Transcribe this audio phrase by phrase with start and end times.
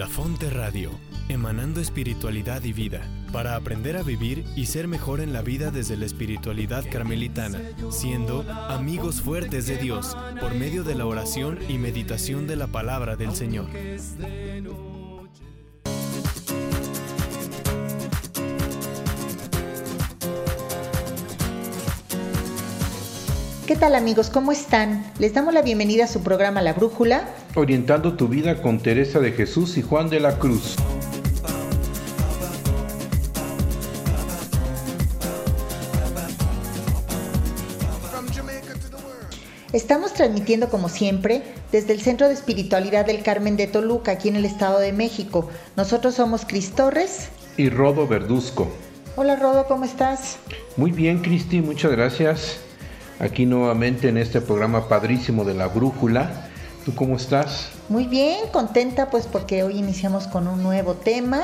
[0.00, 0.92] La Fonte Radio,
[1.28, 3.02] emanando espiritualidad y vida,
[3.34, 7.60] para aprender a vivir y ser mejor en la vida desde la espiritualidad carmelitana,
[7.90, 13.16] siendo amigos fuertes de Dios por medio de la oración y meditación de la palabra
[13.16, 13.66] del Señor.
[23.66, 24.30] ¿Qué tal amigos?
[24.30, 25.04] ¿Cómo están?
[25.18, 27.28] Les damos la bienvenida a su programa La Brújula.
[27.56, 30.76] Orientando tu vida con Teresa de Jesús y Juan de la Cruz.
[39.72, 41.42] Estamos transmitiendo como siempre
[41.72, 45.48] desde el Centro de Espiritualidad del Carmen de Toluca, aquí en el Estado de México.
[45.76, 47.30] Nosotros somos Cris Torres.
[47.56, 48.68] Y Rodo Verduzco.
[49.16, 50.38] Hola Rodo, ¿cómo estás?
[50.76, 52.60] Muy bien, Cristi, muchas gracias
[53.18, 56.49] aquí nuevamente en este programa padrísimo de la brújula.
[56.84, 57.68] ¿Tú cómo estás?
[57.88, 61.42] Muy bien, contenta pues porque hoy iniciamos con un nuevo tema,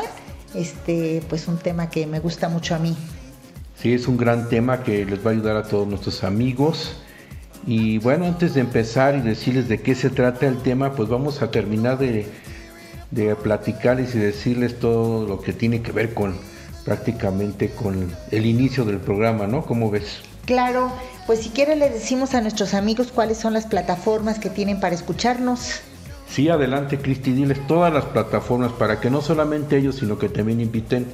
[0.55, 2.97] este pues un tema que me gusta mucho a mí.
[3.79, 6.97] Sí, es un gran tema que les va a ayudar a todos nuestros amigos.
[7.67, 11.43] Y bueno, antes de empezar y decirles de qué se trata el tema, pues vamos
[11.43, 12.27] a terminar de,
[13.11, 16.37] de platicarles y decirles todo lo que tiene que ver con
[16.85, 19.67] prácticamente con el inicio del programa, ¿no?
[19.67, 20.21] ¿Cómo ves?
[20.47, 20.93] Claro,
[21.27, 24.95] pues si quiere le decimos a nuestros amigos cuáles son las plataformas que tienen para
[24.95, 25.81] escucharnos.
[26.29, 30.61] Sí, adelante Cristi, diles todas las plataformas para que no solamente ellos, sino que también
[30.61, 31.07] inviten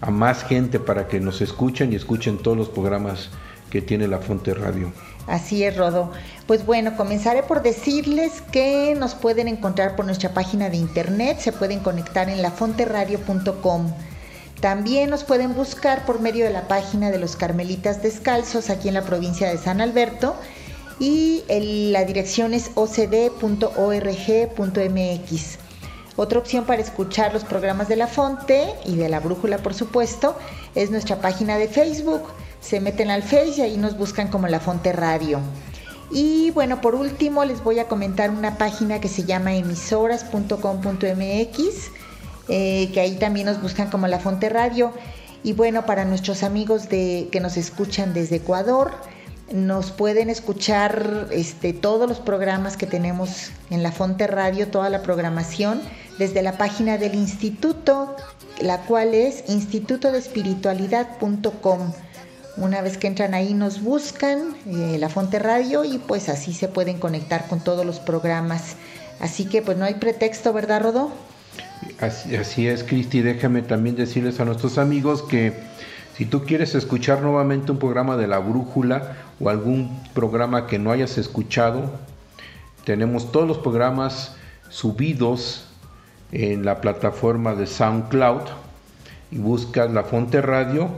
[0.00, 3.30] a más gente para que nos escuchen y escuchen todos los programas
[3.70, 4.92] que tiene la Fonte Radio.
[5.28, 6.10] Así es, Rodo.
[6.46, 11.52] Pues bueno, comenzaré por decirles que nos pueden encontrar por nuestra página de internet, se
[11.52, 13.92] pueden conectar en lafonteradio.com.
[14.62, 18.94] También nos pueden buscar por medio de la página de los Carmelitas Descalzos aquí en
[18.94, 20.36] la provincia de San Alberto
[21.00, 23.18] y la dirección es ocd.org.mx.
[26.14, 30.38] Otra opción para escuchar los programas de la Fonte y de la Brújula, por supuesto,
[30.76, 32.22] es nuestra página de Facebook.
[32.60, 35.40] Se meten al Face y ahí nos buscan como La Fonte Radio.
[36.12, 42.01] Y bueno, por último les voy a comentar una página que se llama emisoras.com.mx
[42.48, 44.92] eh, que ahí también nos buscan como La Fonte Radio.
[45.42, 48.92] Y bueno, para nuestros amigos de, que nos escuchan desde Ecuador,
[49.52, 55.02] nos pueden escuchar este, todos los programas que tenemos en La Fonte Radio, toda la
[55.02, 55.80] programación,
[56.18, 58.16] desde la página del instituto,
[58.60, 61.92] la cual es institutodespiritualidad.com.
[62.56, 66.66] Una vez que entran ahí nos buscan eh, La Fonte Radio y pues así se
[66.68, 68.76] pueden conectar con todos los programas.
[69.20, 71.10] Así que pues no hay pretexto, ¿verdad, Rodó?
[72.00, 73.22] Así, es, Cristi.
[73.22, 75.52] Déjame también decirles a nuestros amigos que
[76.16, 80.90] si tú quieres escuchar nuevamente un programa de la brújula o algún programa que no
[80.90, 81.90] hayas escuchado,
[82.84, 84.36] tenemos todos los programas
[84.68, 85.68] subidos
[86.32, 88.42] en la plataforma de SoundCloud
[89.30, 90.88] y buscas la Fonte Radio,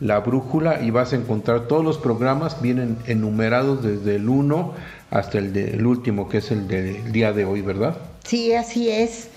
[0.00, 4.74] la brújula y vas a encontrar todos los programas, vienen enumerados desde el 1
[5.10, 7.96] hasta el, último, que es el del día de hoy, ¿verdad?
[8.24, 9.30] Sí, así es.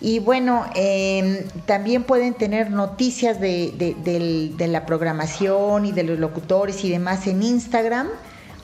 [0.00, 6.90] Y bueno, em, también pueden tener noticias de, la programación y de los locutores y
[6.90, 8.08] demás en Instagram.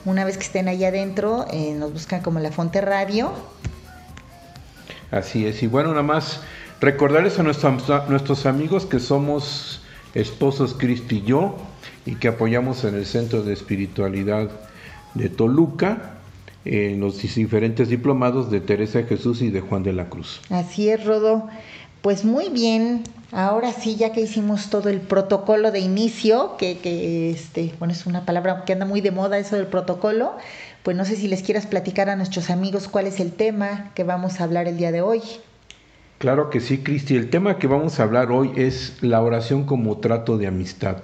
[0.05, 3.33] Una vez que estén ahí adentro, eh, nos buscan como La Fonte Radio.
[5.11, 5.61] Así es.
[5.61, 6.41] Y bueno, nada más
[6.79, 9.81] recordarles a nuestros, amigos que somos
[10.13, 11.57] esposos Cristo y yo
[12.05, 14.49] y que apoyamos en el Centro de Espiritualidad
[15.15, 16.14] de Toluca
[16.65, 20.41] en los diferentes diplomados de Teresa Jesús y de Juan de la Cruz.
[20.49, 21.47] Así es, Rodo.
[22.01, 27.31] Pues muy bien, ahora sí, ya que hicimos todo el protocolo de inicio, que, que
[27.31, 30.33] este, bueno, es una palabra que anda muy de moda eso del protocolo,
[30.83, 34.03] pues no sé si les quieras platicar a nuestros amigos cuál es el tema que
[34.03, 35.21] vamos a hablar el día de hoy.
[36.19, 37.15] Claro que sí, Cristi.
[37.15, 40.97] El tema que vamos a hablar hoy es la oración como trato de amistad.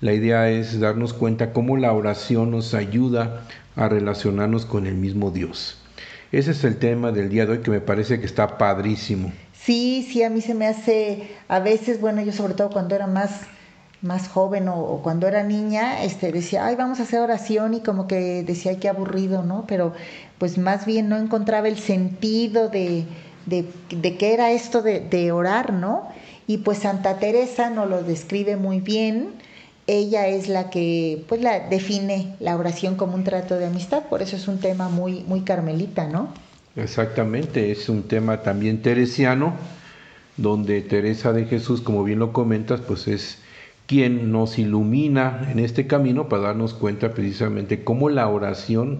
[0.00, 3.46] La idea es darnos cuenta cómo la oración nos ayuda
[3.76, 5.78] a relacionarnos con el mismo Dios.
[6.32, 9.32] Ese es el tema del día de hoy que me parece que está padrísimo.
[9.52, 13.06] Sí, sí, a mí se me hace, a veces, bueno, yo sobre todo cuando era
[13.06, 13.42] más,
[14.02, 18.06] más joven o, cuando era niña, este, decía, ay, vamos a hacer oración y como
[18.06, 19.64] que decía, ay, qué aburrido, ¿no?
[19.66, 19.92] Pero
[20.38, 23.04] pues más bien no encontraba el sentido de,
[23.46, 26.08] de, de qué era esto de, de orar, ¿no?
[26.46, 29.30] Y pues Santa Teresa nos lo describe muy bien
[29.86, 34.22] ella es la que pues la define la oración como un trato de amistad, por
[34.22, 36.28] eso es un tema muy muy carmelita, ¿no?
[36.76, 39.54] Exactamente, es un tema también teresiano,
[40.36, 43.38] donde Teresa de Jesús, como bien lo comentas, pues es
[43.86, 48.98] quien nos ilumina en este camino para darnos cuenta precisamente cómo la oración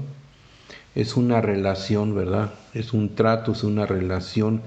[0.94, 2.52] es una relación, ¿verdad?
[2.72, 4.62] Es un trato, es una relación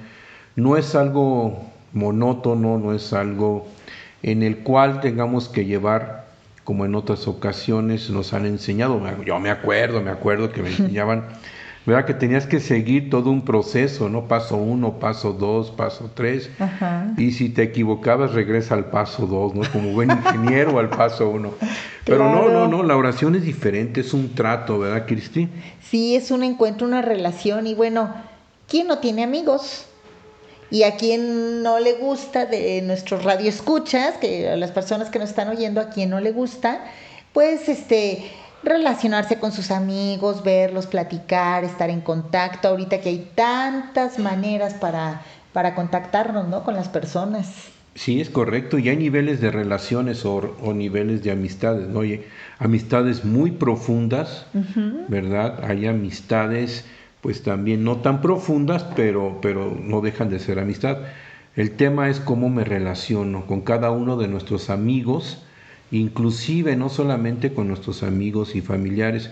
[0.60, 1.64] no es algo
[1.94, 3.68] monótono, no es algo
[4.24, 6.28] en el cual tengamos que llevar,
[6.64, 11.26] como en otras ocasiones nos han enseñado, yo me acuerdo, me acuerdo que me enseñaban,
[11.86, 12.06] ¿verdad?
[12.06, 14.28] Que tenías que seguir todo un proceso, ¿no?
[14.28, 16.50] Paso uno, paso dos, paso tres,
[17.18, 19.62] y si te equivocabas regresa al paso dos, ¿no?
[19.72, 21.54] Como buen ingeniero al paso uno.
[22.06, 25.48] Pero no, no, no, la oración es diferente, es un trato, ¿verdad, Cristi?
[25.82, 28.14] Sí, es un encuentro, una relación, y bueno,
[28.68, 29.89] ¿quién no tiene amigos?
[30.72, 35.30] Y a quien no le gusta de nuestros radioescuchas, que a las personas que nos
[35.30, 36.84] están oyendo, a quien no le gusta,
[37.34, 38.32] pues este
[38.64, 42.68] relacionarse con sus amigos, verlos, platicar, estar en contacto.
[42.68, 45.22] Ahorita que hay tantas maneras para,
[45.54, 46.64] para contactarnos, ¿no?
[46.64, 47.50] Con las personas.
[47.96, 48.78] Sí, es correcto.
[48.78, 52.02] Y hay niveles de relaciones o, niveles de amistades, ¿no?
[52.02, 52.26] Hay
[52.60, 54.46] amistades muy profundas,
[55.08, 55.64] ¿verdad?
[55.64, 56.86] Hay amistades
[57.22, 61.00] pues también no tan profundas, pero, pero no dejan de ser amistad.
[61.56, 65.44] El tema es cómo me relaciono con cada uno de nuestros amigos,
[65.92, 69.32] inclusive no solamente con nuestros amigos y familiares,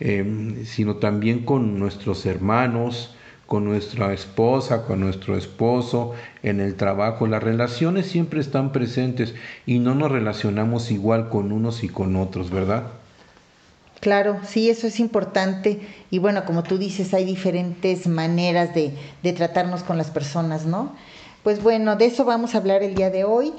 [0.00, 3.14] em, sino también con nuestros hermanos,
[3.46, 7.26] con nuestra esposa, con nuestro esposo, en el trabajo.
[7.26, 9.34] Las relaciones siempre están presentes
[9.66, 12.99] y no nos relacionamos igual con unos y con otros, ¿verdad?
[14.00, 15.80] Claro, sí, eso es importante.
[16.10, 18.94] Y bueno, como tú dices, hay diferentes maneras de,
[19.34, 20.96] tratarnos con las personas, ¿no?
[21.42, 23.52] Pues bueno, de eso vamos a hablar el día de hoy.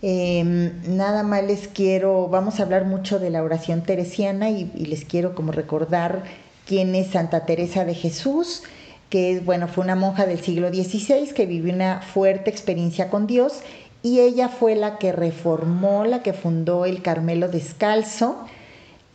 [0.00, 4.86] Em, nada más les quiero, vamos a hablar mucho de la oración teresiana y, y,
[4.86, 6.22] les quiero como recordar
[6.66, 8.62] quién es Santa Teresa de Jesús,
[9.10, 13.26] que es, bueno, fue una monja del siglo XVI que vivió una fuerte experiencia con
[13.26, 13.60] Dios
[14.04, 18.46] y ella fue la que reformó, la que fundó el Carmelo Descalzo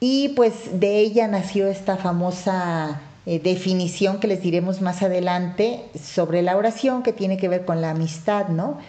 [0.06, 6.42] y pues de ella nació esta famosa eh, definición que les diremos más adelante sobre
[6.42, 8.80] la oración que tiene que ver con la amistad, ¿no?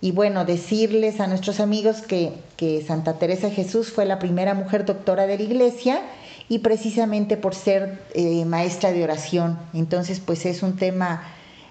[0.00, 2.32] Y bueno, decirles a nuestros amigos que,
[2.84, 6.02] Santa Teresa Jesús fue la primera mujer doctora de la iglesia
[6.48, 9.56] y precisamente por ser eh, maestra de oración.
[9.74, 11.22] Entonces, pues es un tema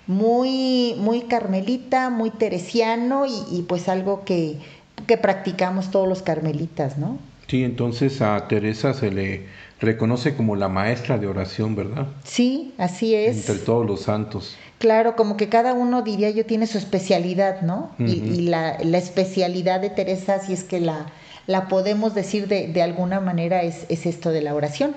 [0.07, 4.59] muy, muy carmelita, muy teresiano y, y pues algo que,
[5.07, 7.17] que practicamos todos los carmelitas, ¿no?
[7.47, 9.45] Sí, entonces a Teresa se le
[9.79, 12.07] reconoce como la maestra de oración, ¿verdad?
[12.23, 13.49] Sí, así es.
[13.49, 14.55] Entre todos los santos.
[14.79, 17.91] Claro, como que cada uno diría yo tiene su especialidad, ¿no?
[17.99, 21.07] Y, la, especialidad de Teresa, si es que la,
[21.47, 24.95] la podemos decir de, de alguna manera, es, es, esto de la oración.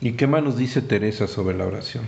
[0.00, 2.04] ¿Y qué más nos dice Teresa sobre la oración?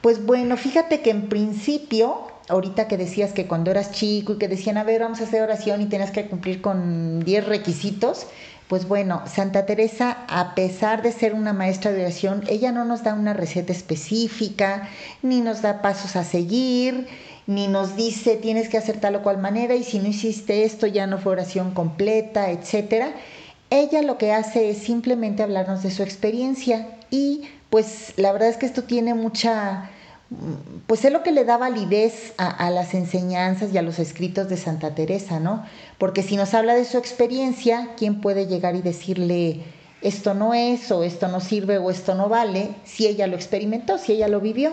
[0.00, 4.48] Pues bueno, fíjate que en principio, ahorita que decías que cuando eras chico y que
[4.48, 8.26] decían, a ver, vamos a hacer oración y tenías que cumplir con 10 requisitos,
[8.70, 13.02] pues bueno, Santa Teresa, a pesar de ser una maestra de oración, ella no nos
[13.02, 14.88] da una receta específica,
[15.22, 17.08] ni nos da pasos a seguir,
[17.48, 20.86] ni nos dice tienes que hacer tal o cual manera y si no hiciste esto
[20.86, 23.10] ya no fue oración completa, etcétera.
[23.70, 28.56] Ella lo que hace es simplemente hablarnos de su experiencia y pues la verdad es
[28.56, 29.90] que esto tiene mucha
[30.86, 34.56] pues es lo que le da validez a, las enseñanzas y a los escritos de
[34.56, 35.64] Santa Teresa, ¿no?
[35.98, 39.62] Porque si nos habla de su experiencia, ¿quién puede llegar y decirle
[40.02, 43.98] esto no es o esto no sirve o esto no vale si ella lo experimentó,
[43.98, 44.72] si ella lo vivió?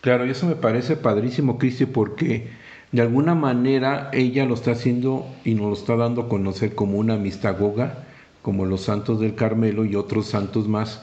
[0.00, 2.48] Claro, y eso me parece padrísimo, Cristi, porque
[2.90, 6.98] de alguna manera ella lo está haciendo y nos lo está dando a conocer como
[6.98, 8.03] una mistagoga
[8.44, 11.00] como los santos del Carmelo y otros santos más,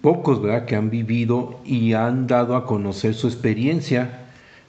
[0.00, 4.20] pocos, ¿verdad?, que han vivido y han dado a conocer su experiencia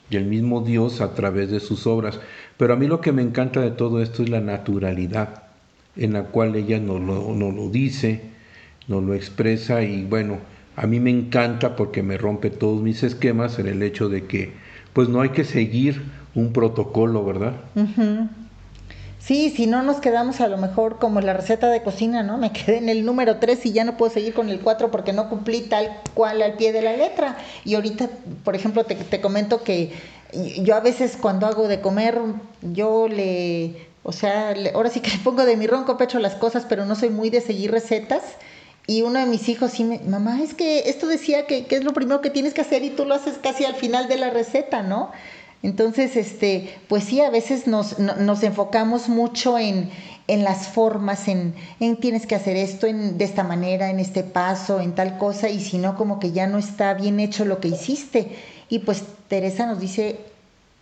[0.10, 2.19] y el mismo Dios a través de sus obras.
[2.57, 5.43] Pero a mí lo que me encanta de todo esto es la naturalidad
[5.95, 8.19] en la cual ella nos lo, lo dice,
[8.89, 10.39] nos lo expresa y bueno,
[10.75, 14.51] a mí me encanta porque me rompe todos mis esquemas en el hecho de que
[14.91, 16.01] pues no hay que seguir
[16.36, 17.53] un protocolo, ¿verdad?
[19.25, 22.37] Sí, si no nos quedamos a lo mejor como la receta de cocina, ¿no?
[22.37, 25.13] Me quedé en el número 3 y ya no puedo seguir con el 4 porque
[25.13, 27.37] no cumplí tal cual al pie de la letra.
[27.63, 28.09] Y ahorita,
[28.43, 29.93] por ejemplo, te, te comento que
[30.61, 32.19] yo a veces cuando hago de comer,
[32.73, 36.65] yo le, o sea, ahora sí que le pongo de mi ronco pecho las cosas,
[36.67, 38.23] pero no soy muy de seguir recetas.
[38.87, 41.85] Y uno de mis hijos sí me, mamá, es que esto decía que, que es
[41.85, 44.31] lo primero que tienes que hacer y tú lo haces casi al final de la
[44.31, 45.11] receta, ¿no?
[45.63, 49.89] Entonces, este, pues sí, a veces nos, nos enfocamos mucho en,
[50.27, 54.24] en las formas, en, en, tienes que hacer esto en, de esta manera, en este
[54.24, 57.62] paso, en tal cosa, y si no, como que ya no está bien hecho lo
[57.62, 58.36] que hiciste.
[58.67, 60.20] Y pues Teresa nos dice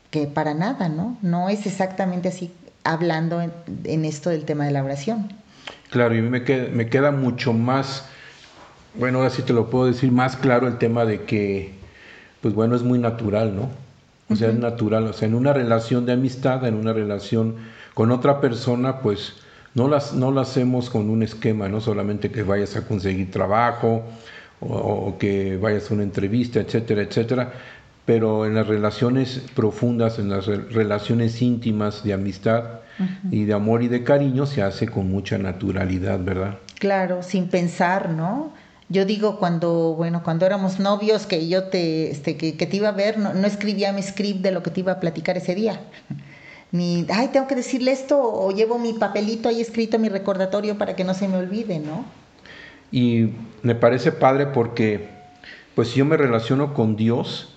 [0.09, 1.15] que para nada, ¿no?
[1.21, 2.51] No es exactamente así
[2.83, 5.31] hablando en, esto del tema de la oración.
[5.91, 8.05] Claro, y me queda, me queda mucho más,
[8.95, 11.73] bueno, ahora sí te lo puedo decir, más claro el tema de que,
[12.41, 13.69] pues bueno, es muy natural, ¿no?
[14.31, 15.07] O sea, es natural.
[15.07, 17.55] O sea, en una relación de amistad, en una relación
[17.93, 19.35] con otra persona, pues
[19.73, 24.03] no las, no lo hacemos con un esquema, no solamente que vayas a conseguir trabajo
[24.59, 27.53] o, que vayas a una entrevista, etcétera, etcétera,
[28.05, 32.81] pero en las relaciones profundas, en las relaciones íntimas de amistad
[33.31, 36.59] y de amor y de cariño se hace con mucha naturalidad, ¿verdad?
[36.77, 38.53] Claro, sin pensar, ¿no?
[38.91, 42.91] Yo digo cuando, bueno, cuando éramos novios que yo te, este, que, te iba a
[42.91, 45.79] ver, no, no, escribía mi script de lo que te iba a platicar ese día.
[46.73, 50.93] Ni, ay, tengo que decirle esto o llevo mi papelito ahí escrito, mi recordatorio para
[50.97, 52.03] que no se me olvide, ¿no?
[52.91, 53.29] Y
[53.63, 55.07] me parece padre porque,
[55.73, 57.53] pues si yo me relaciono con Dios,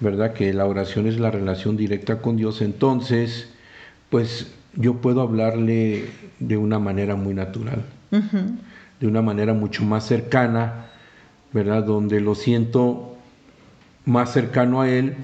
[0.00, 0.34] ¿verdad?
[0.34, 3.48] Que la oración es la relación directa con Dios, entonces,
[4.10, 6.10] pues yo puedo hablarle
[6.40, 7.84] de una manera muy natural
[9.00, 10.86] de una manera mucho más cercana,
[11.52, 11.84] ¿verdad?
[11.84, 13.16] Donde lo siento
[14.04, 15.16] más cercano a Él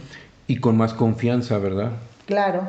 [0.46, 1.92] y con más confianza, ¿verdad?
[2.26, 2.62] Claro,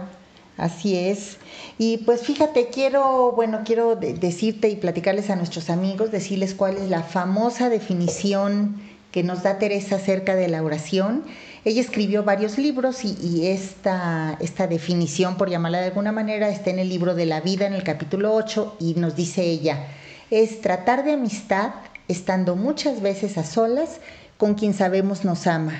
[0.57, 1.37] así es.
[1.77, 6.89] Y pues fíjate, quiero, bueno, quiero decirte y platicarles a nuestros amigos, decirles cuál es
[6.89, 8.75] la famosa definición
[9.11, 11.23] que nos da Teresa acerca de la oración.
[11.63, 16.79] Ella escribió varios libros y, esta, esta definición, por llamarla de alguna manera, está en
[16.79, 19.87] el libro de la vida, en el capítulo 8, y nos dice ella,
[20.31, 21.71] es tratar de amistad
[22.07, 23.99] estando muchas veces a solas
[24.37, 25.73] con quien sabemos nos ama.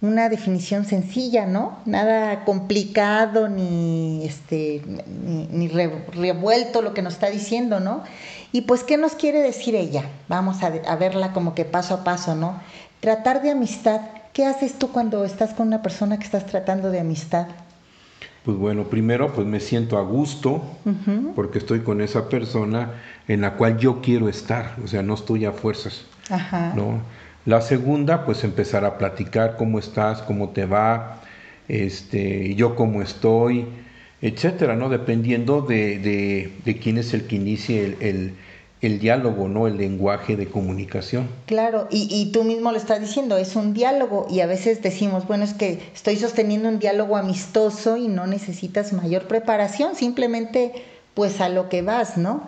[0.00, 1.78] Una definición sencilla, ¿no?
[1.86, 8.02] Nada complicado ni, este, ni, revuelto lo que nos está diciendo, ¿no?
[8.52, 10.04] Y pues, ¿qué nos quiere decir ella?
[10.28, 12.60] Vamos a, a verla como que paso a paso, ¿no?
[13.00, 14.02] Tratar de amistad.
[14.34, 17.46] ¿Qué haces tú cuando estás con una persona que estás tratando de amistad?
[18.44, 20.62] Pues bueno, primero pues me siento a gusto
[21.34, 22.92] porque estoy con esa persona
[23.26, 26.04] en la cual yo quiero estar, o sea, no estoy a fuerzas.
[26.76, 27.00] ¿no?
[27.46, 31.22] La segunda, pues empezar a platicar cómo estás, cómo te va,
[31.68, 33.66] este, yo cómo estoy,
[34.20, 34.88] etcétera, ¿no?
[34.88, 38.34] Dependiendo de, de, quién es el que inicie el el
[38.98, 39.66] diálogo, ¿no?
[39.66, 41.28] El lenguaje de comunicación.
[41.46, 45.26] Claro, y, y, tú mismo lo estás diciendo, es un diálogo y a veces decimos,
[45.26, 50.72] bueno, es que estoy sosteniendo un diálogo amistoso y no necesitas mayor preparación, simplemente
[51.14, 52.42] pues a lo que vas, ¿no?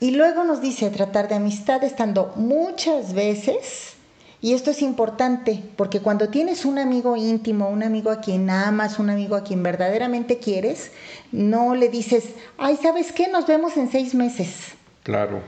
[0.00, 3.94] Y luego nos dice tratar de amistad estando muchas veces,
[4.40, 8.98] y esto es importante, porque cuando tienes un amigo íntimo, un amigo a quien amas,
[8.98, 10.92] un amigo a quien verdaderamente quieres,
[11.32, 12.24] no le dices,
[12.56, 13.28] ay, ¿sabes qué?
[13.28, 15.40] Nos vemos en seis meses Claro.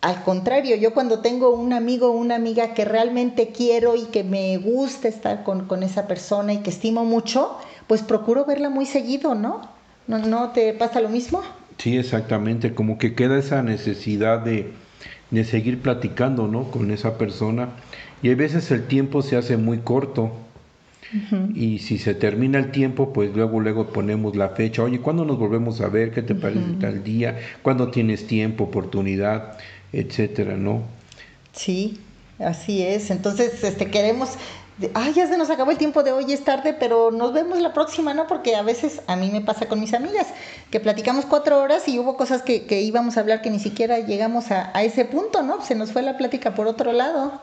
[0.00, 4.24] Al contrario, yo cuando tengo un amigo o una amiga que realmente quiero y que
[4.24, 9.34] me gusta estar con, esa persona y que estimo mucho, pues procuro verla muy seguido,
[9.34, 9.68] ¿no?
[10.06, 11.42] ¿No, no te pasa lo mismo?
[11.76, 14.72] Sí, exactamente, como que queda esa necesidad de,
[15.30, 16.70] de seguir platicando, ¿no?
[16.70, 17.68] Con esa persona.
[18.22, 20.32] Y a veces el tiempo se hace muy corto
[21.54, 24.82] y si se termina el tiempo, pues luego, luego ponemos la fecha.
[24.82, 26.12] Oye, ¿cuándo nos volvemos a ver?
[26.12, 27.38] ¿Qué te parece tal día?
[27.62, 29.58] ¿Cuándo tienes tiempo, oportunidad,
[29.92, 30.82] etcétera, no?
[31.52, 31.98] Sí,
[32.38, 33.10] así es.
[33.10, 34.38] Entonces, este, queremos
[34.94, 37.72] ay, ya se nos acabó el tiempo de hoy, es tarde, pero nos vemos la
[37.72, 38.26] próxima, ¿no?
[38.26, 40.28] Porque a veces a mí me pasa con mis amigas,
[40.70, 43.98] que platicamos cuatro horas y hubo cosas que, que íbamos a hablar que ni siquiera
[43.98, 45.62] llegamos a, a, ese punto, ¿no?
[45.62, 47.40] Se nos fue la plática por otro lado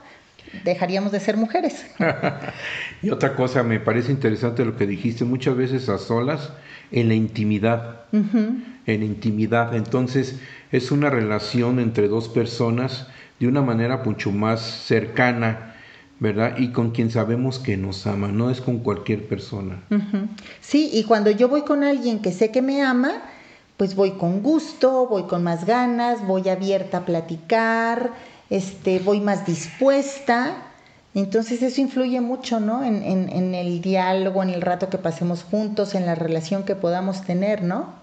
[0.63, 1.85] dejaríamos de ser mujeres.
[3.01, 6.51] y otra cosa, me parece interesante lo que dijiste, muchas veces a solas,
[6.91, 8.01] en la intimidad.
[8.11, 9.75] En intimidad.
[9.75, 10.39] Entonces,
[10.71, 13.07] es una relación entre dos personas
[13.39, 15.75] de una manera mucho más cercana,
[16.19, 16.57] ¿verdad?
[16.57, 19.81] Y con quien sabemos que nos ama, no es con cualquier persona.
[20.61, 23.21] Sí, y cuando yo voy con alguien que sé que me ama,
[23.77, 28.11] pues voy con gusto, voy con más ganas, voy abierta a platicar,
[28.49, 30.55] este, voy más dispuesta.
[31.13, 32.83] Entonces eso influye mucho, ¿no?
[32.83, 37.63] En, el diálogo, en el rato que pasemos juntos, en la relación que podamos tener,
[37.63, 37.93] ¿no?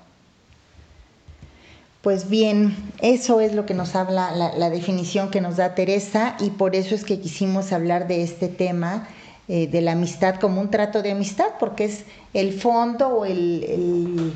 [2.03, 6.51] Pues bien, eso es lo que nos habla la, definición que nos da Teresa y
[6.51, 9.09] por eso es que quisimos hablar de este tema
[9.49, 14.35] eh, de la amistad como un trato de amistad, porque es el fondo o el,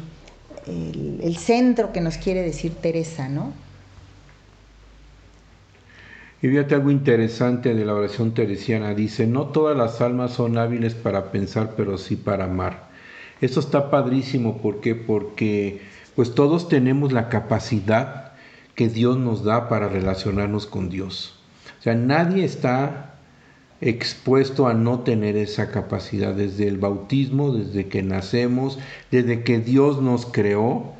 [0.67, 3.53] el, el centro que nos quiere decir Teresa, ¿no?
[6.41, 8.95] Y fíjate algo interesante de la oración teresiana.
[8.95, 12.89] Dice, no todas las almas son hábiles para pensar, pero sí para amar.
[13.41, 14.59] Eso está padrísimo.
[14.59, 14.95] ¿Por qué?
[14.95, 15.81] Porque
[16.15, 18.33] pues todos tenemos la capacidad
[18.75, 21.39] que Dios nos da para relacionarnos con Dios.
[21.81, 23.15] O sea, nadie está
[23.81, 28.79] expuesto a no tener esa capacidad desde el bautismo, desde que nacemos,
[29.11, 30.95] desde que Dios nos creó,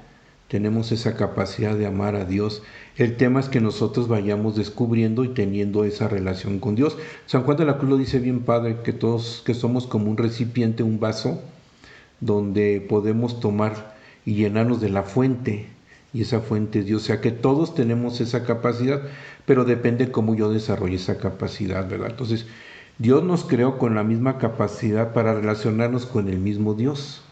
[0.49, 2.63] tenemos esa capacidad de amar a Dios.
[2.97, 6.97] El tema es que nosotros vayamos descubriendo y teniendo esa relación con Dios.
[7.27, 10.17] San Juan de la Cruz lo dice bien padre, que todos que somos como un
[10.17, 11.41] recipiente, un vaso,
[12.21, 15.69] donde podemos tomar y llenarnos de la fuente,
[16.13, 17.03] y esa fuente es Dios.
[17.03, 19.03] O sea que todos tenemos esa capacidad,
[19.45, 22.11] pero depende cómo yo desarrolle esa capacidad, ¿verdad?
[22.11, 22.47] Entonces,
[22.99, 27.23] Dios nos creó con la misma capacidad para relacionarnos con el mismo Dios.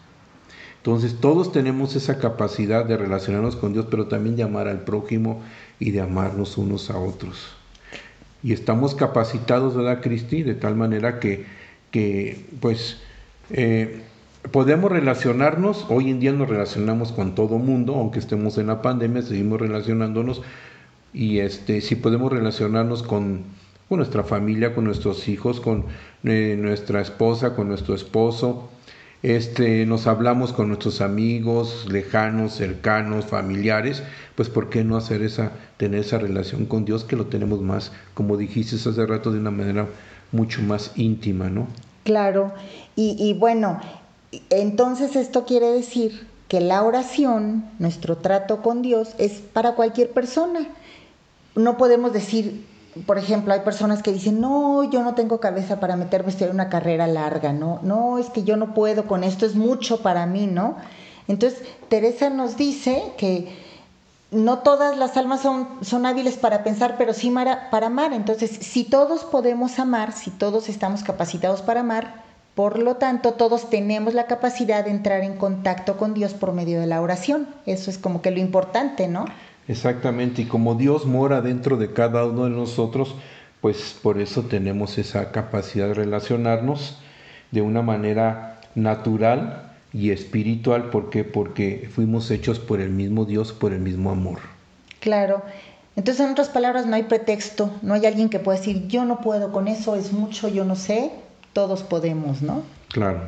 [0.87, 5.43] Entonces todos tenemos esa capacidad de relacionarnos con Dios, pero también de amar al prójimo
[5.81, 7.57] y de amarnos unos a otros.
[8.45, 10.45] Y estamos capacitados, ¿verdad, Cristi?
[10.45, 11.45] De tal manera que,
[11.91, 12.99] que pues,
[13.51, 14.03] eh,
[14.53, 19.23] podemos relacionarnos, hoy en día nos relacionamos con todo mundo, aunque estemos en la pandemia,
[19.23, 20.43] seguimos relacionándonos,
[21.13, 23.43] y este, si podemos relacionarnos con,
[23.91, 25.87] nuestra familia, con nuestros hijos, con
[26.23, 28.71] eh, nuestra esposa, con nuestro esposo,
[29.27, 34.05] este, nos hablamos con nuestros amigos lejanos, cercanos, familiares,
[34.37, 37.91] pues ¿por qué no hacer esa, tener esa relación con Dios que lo tenemos más,
[38.15, 39.89] como dijiste hace rato, de una manera
[40.31, 41.67] mucho más íntima, ¿no?
[42.05, 42.53] Claro,
[42.95, 43.81] y, y bueno,
[44.49, 50.69] entonces esto quiere decir que la oración, nuestro trato con Dios, es para cualquier persona.
[51.57, 52.65] No podemos decir,
[53.05, 56.69] por ejemplo, hay personas que dicen, no, yo no tengo cabeza para meterme en una
[56.69, 60.47] carrera larga, no, no, es que yo no puedo con esto, es mucho para mí,
[60.47, 60.77] ¿no?
[61.29, 63.49] Entonces, Teresa nos dice que
[64.31, 68.13] no todas las almas son, son hábiles para pensar, pero sí para, para amar.
[68.13, 72.25] Entonces, si todos podemos amar, si todos estamos capacitados para amar,
[72.55, 76.81] por lo tanto, todos tenemos la capacidad de entrar en contacto con Dios por medio
[76.81, 77.49] de la oración.
[77.67, 79.27] Eso es como que lo importante, ¿no?
[79.69, 83.15] Exactamente, y como Dios mora dentro de cada uno de nosotros,
[83.61, 86.99] pues por eso tenemos esa capacidad de relacionarnos
[87.51, 90.91] de una manera natural y espiritual.
[90.91, 91.25] ¿Por qué?
[91.25, 94.39] Porque fuimos hechos por el mismo Dios, por el mismo amor.
[95.01, 95.43] Claro.
[95.97, 99.21] Entonces, en otras palabras, no hay pretexto, no hay alguien que pueda decir, yo no
[99.21, 101.11] puedo con eso, es mucho, yo no sé,
[101.55, 102.63] todos podemos, ¿no?
[102.89, 103.21] Claro.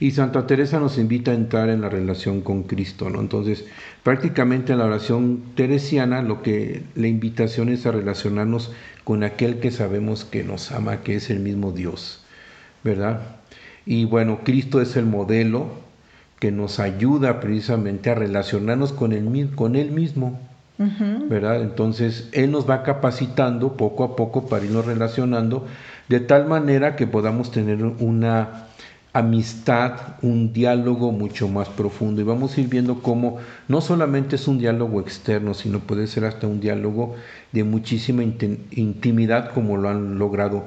[0.00, 3.20] Y Santa Teresa nos invita a entrar en la relación con Cristo, ¿no?
[3.20, 3.64] Entonces,
[4.04, 8.70] prácticamente en la oración teresiana, lo que la invitación es a relacionarnos
[9.02, 12.22] con aquel que sabemos que nos ama, que es el mismo Dios,
[12.84, 13.22] ¿verdad?
[13.86, 15.66] Y bueno, Cristo es el modelo
[16.38, 20.38] que nos ayuda precisamente a relacionarnos con él, con él mismo,
[20.78, 21.60] ¿verdad?
[21.62, 25.66] Entonces, Él nos va capacitando poco a poco para irnos relacionando
[26.08, 28.67] de tal manera que podamos tener una
[29.18, 32.20] amistad, un diálogo mucho más profundo.
[32.20, 36.24] Y vamos a ir viendo cómo no solamente es un diálogo externo, sino puede ser
[36.24, 37.16] hasta un diálogo
[37.52, 40.64] de muchísima intimidad como lo han logrado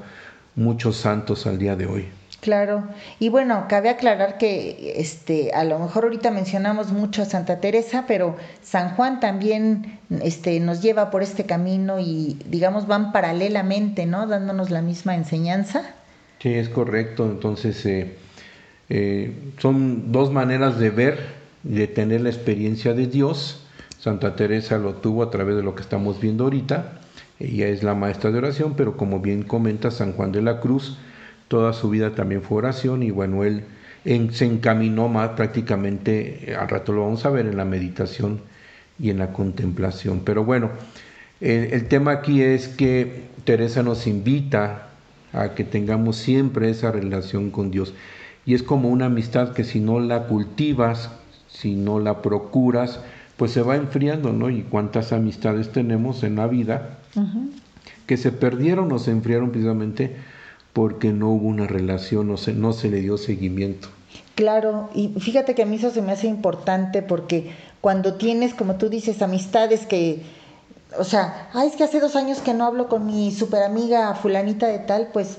[0.55, 2.05] muchos santos al día de hoy.
[2.41, 2.83] Claro,
[3.19, 8.05] y bueno, cabe aclarar que este, a lo mejor ahorita mencionamos mucho a Santa Teresa,
[8.07, 14.25] pero San Juan también este, nos lleva por este camino y digamos van paralelamente, ¿no?
[14.25, 15.93] Dándonos la misma enseñanza.
[16.39, 17.25] Sí, es correcto.
[17.25, 18.17] Entonces, eh,
[18.93, 21.17] eh, son dos maneras de ver,
[21.63, 23.65] de tener la experiencia de Dios.
[23.99, 26.99] Santa Teresa lo tuvo a través de lo que estamos viendo ahorita.
[27.39, 30.97] Ella es la maestra de oración, pero como bien comenta San Juan de la Cruz,
[31.47, 33.63] toda su vida también fue oración y bueno, él
[34.33, 38.41] se encaminó más prácticamente, al rato lo vamos a ver, en la meditación
[38.99, 40.23] y en la contemplación.
[40.25, 40.69] Pero bueno,
[41.39, 44.89] el, tema aquí es que Teresa nos invita
[45.31, 47.93] a que tengamos siempre esa relación con Dios.
[48.45, 51.09] Y es como una amistad que si no la cultivas,
[51.47, 52.99] si no la procuras,
[53.37, 54.49] pues se va enfriando, ¿no?
[54.49, 56.97] Y cuántas amistades tenemos en la vida
[58.05, 60.15] que se perdieron o se enfriaron precisamente
[60.73, 63.89] porque no hubo una relación, no se, no se le dio seguimiento.
[64.35, 67.51] Claro, y fíjate que a mí eso se me hace importante porque
[67.81, 70.23] cuando tienes, como tú dices, amistades que,
[70.97, 74.13] o sea, ay, es que hace dos años que no hablo con mi super amiga
[74.15, 75.37] fulanita de tal, pues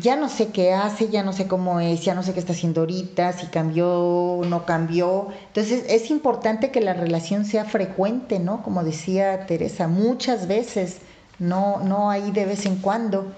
[0.00, 2.52] ya no sé qué hace, ya no sé cómo es, ya no sé qué está
[2.52, 5.28] haciendo ahorita, si cambió o no cambió.
[5.48, 8.62] Entonces es importante que la relación sea frecuente, ¿no?
[8.62, 10.98] Como decía Teresa, muchas veces,
[11.38, 13.32] no, no ahí de vez en cuando.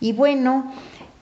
[0.00, 0.72] Y bueno,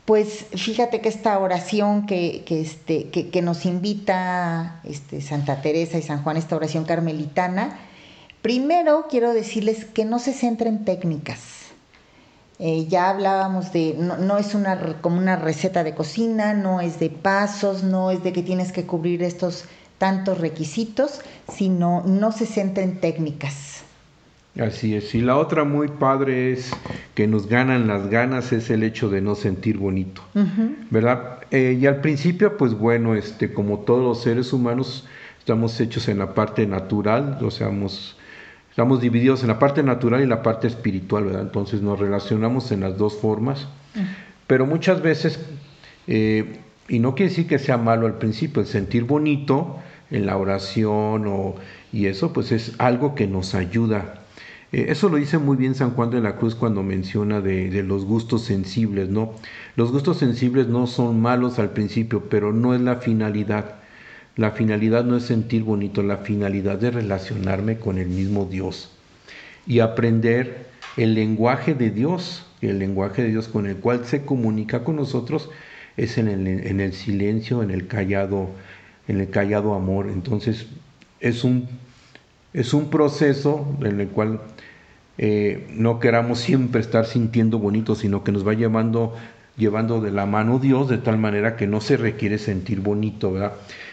[0.07, 6.03] pues fíjate que esta oración que, que, este, que, nos invita este, Santa Teresa y
[6.03, 7.79] San Juan, esta oración carmelitana,
[8.40, 11.60] primero quiero decirles que no se centra en técnicas.
[12.62, 17.09] Eh, ya hablábamos de, no, es una, como una receta de cocina, no es de
[17.09, 19.64] pasos, no es de que tienes que cubrir estos
[19.96, 21.20] tantos requisitos,
[21.51, 23.81] sino no se centra en técnicas
[24.59, 25.14] Así es.
[25.14, 26.70] Y la otra muy padre es
[27.14, 30.23] que nos ganan las ganas es el hecho de no sentir bonito,
[30.90, 31.38] ¿verdad?
[31.51, 35.07] Eh, y al principio, pues bueno, este, como todos los seres humanos,
[35.38, 37.70] estamos hechos en la parte natural, o sea,
[38.81, 41.43] estamos divididos en la parte natural y la parte espiritual, ¿verdad?
[41.43, 43.69] Entonces nos relacionamos en las dos formas,
[44.47, 45.38] pero muchas veces,
[46.07, 49.77] eh, y no quiere decir que sea malo al principio, el sentir bonito
[50.11, 51.57] en la oración o,
[51.93, 54.14] y eso pues es algo que nos ayuda.
[54.73, 57.83] Eh, eso lo dice muy bien San Juan de la Cruz cuando menciona de, de
[57.83, 59.35] los gustos sensibles, ¿no?
[59.77, 63.80] Los gustos sensibles no son malos al principio, pero no es la finalidad.
[64.37, 68.90] La finalidad no es sentir bonito, la finalidad es relacionarme con el mismo Dios
[69.66, 70.66] y aprender
[70.97, 75.51] el lenguaje de Dios, el lenguaje de Dios con el cual se comunica con nosotros
[75.97, 78.51] es en el, en el silencio, en el callado,
[79.09, 80.09] en el callado amor.
[80.09, 80.66] Entonces
[81.21, 81.69] es un,
[82.53, 84.40] es un proceso en el cual
[85.19, 89.14] eh, no queramos siempre estar sintiendo bonito, sino que nos va llevando,
[89.57, 93.53] llevando de la mano Dios de tal manera que no se requiere sentir bonito, ¿verdad?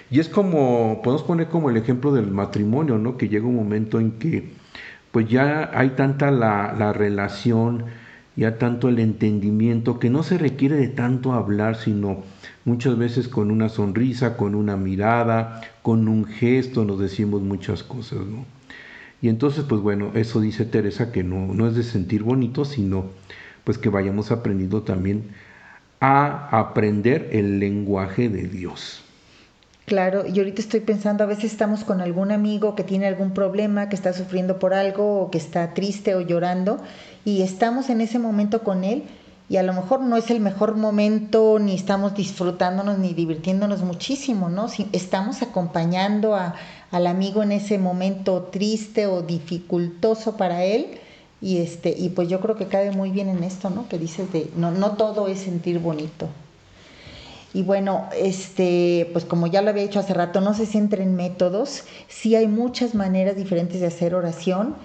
[0.10, 3.18] Y es como, podemos poner como el ejemplo del matrimonio, ¿no?
[3.18, 4.52] Que llega un momento en que
[5.12, 7.86] pues ya hay tanta la, la relación,
[8.36, 12.24] ya tanto el entendimiento, que no se requiere de tanto hablar, sino
[12.66, 18.20] muchas veces con una sonrisa, con una mirada, con un gesto, nos decimos muchas cosas,
[18.20, 18.46] ¿no?
[19.22, 23.06] Y entonces, pues bueno, eso dice Teresa, que no, no es de sentir bonito, sino
[23.64, 25.32] pues que vayamos aprendiendo también
[26.00, 29.04] a aprender el lenguaje de Dios.
[29.88, 33.88] Claro, y ahorita estoy pensando, a veces estamos con algún amigo que tiene algún problema,
[33.88, 36.78] que está sufriendo por algo o que está triste o llorando
[37.24, 39.06] y estamos en ese momento con él
[39.48, 44.50] y a lo mejor no es el mejor momento, ni estamos disfrutándonos ni divirtiéndonos muchísimo,
[44.50, 44.68] ¿no?
[44.68, 46.56] Si estamos acompañando a,
[46.92, 51.00] al amigo en ese momento triste o dificultoso para él
[51.40, 53.88] y este y pues yo creo que cae muy bien en esto, ¿no?
[53.88, 56.28] Que dices de no no todo es sentir bonito.
[57.58, 61.16] Y bueno, este, pues como ya lo había dicho hace rato, no se centra en
[61.16, 64.76] métodos, sí hay muchas maneras diferentes de hacer oración,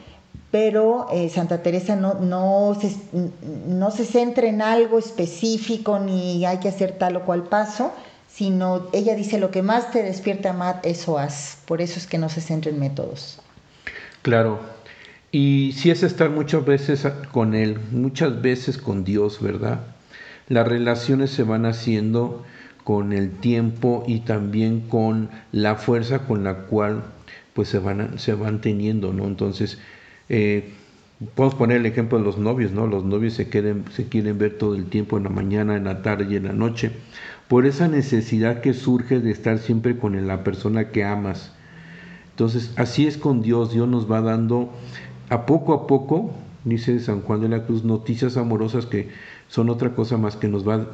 [0.51, 2.97] pero eh, Santa Teresa no, no, se,
[3.69, 7.93] no se centra en algo específico ni hay que hacer tal o cual paso,
[8.27, 11.59] sino ella dice lo que más te despierta más, eso haz.
[11.67, 13.39] Por eso es que no se centra en métodos.
[14.23, 14.61] Claro.
[15.31, 19.81] Y si es estar muchas veces con Él, muchas veces con Dios, ¿verdad?
[20.49, 22.47] Las relaciones se van haciendo
[22.85, 27.05] con el tiempo y también con la fuerza con la cual
[27.55, 29.25] pues se van, se van teniendo, ¿no?
[29.25, 29.79] Entonces,
[30.29, 30.73] eh,
[31.35, 32.87] podemos poner el ejemplo de los novios, ¿no?
[32.87, 36.03] Los novios se, quieren, se quieren ver todo el tiempo, en la mañana, en la
[36.03, 36.93] tarde y en la noche,
[37.49, 41.53] por esa necesidad que surge de estar siempre con la persona que amas.
[42.31, 44.73] Entonces, así es con Dios, Dios nos va dando
[45.29, 46.33] a poco a poco,
[46.65, 49.11] dice San Juan de la Cruz, noticias amorosas que
[49.53, 50.87] son otra cosa más que nos va,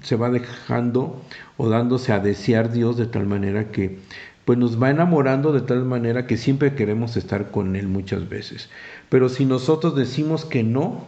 [0.00, 1.20] se va dejando
[1.56, 3.98] o dándose a desear Dios de tal manera que
[4.44, 8.70] pues nos va enamorando de tal manera que siempre queremos estar con Él muchas veces.
[9.08, 11.04] Pero si nosotros decimos que no,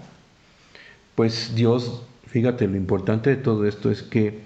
[1.14, 4.40] pues Dios, fíjate, lo importante de todo esto es que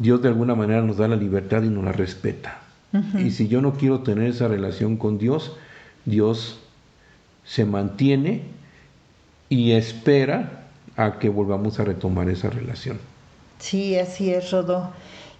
[0.00, 2.60] Dios de alguna manera nos da la libertad y nos la respeta.
[3.16, 5.56] Y si yo no quiero tener esa relación con Dios,
[6.06, 6.58] Dios
[7.44, 8.42] se mantiene
[9.48, 10.59] y espera
[10.96, 12.98] a que volvamos a retomar esa relación.
[13.58, 14.90] Sí, así es, Rodó.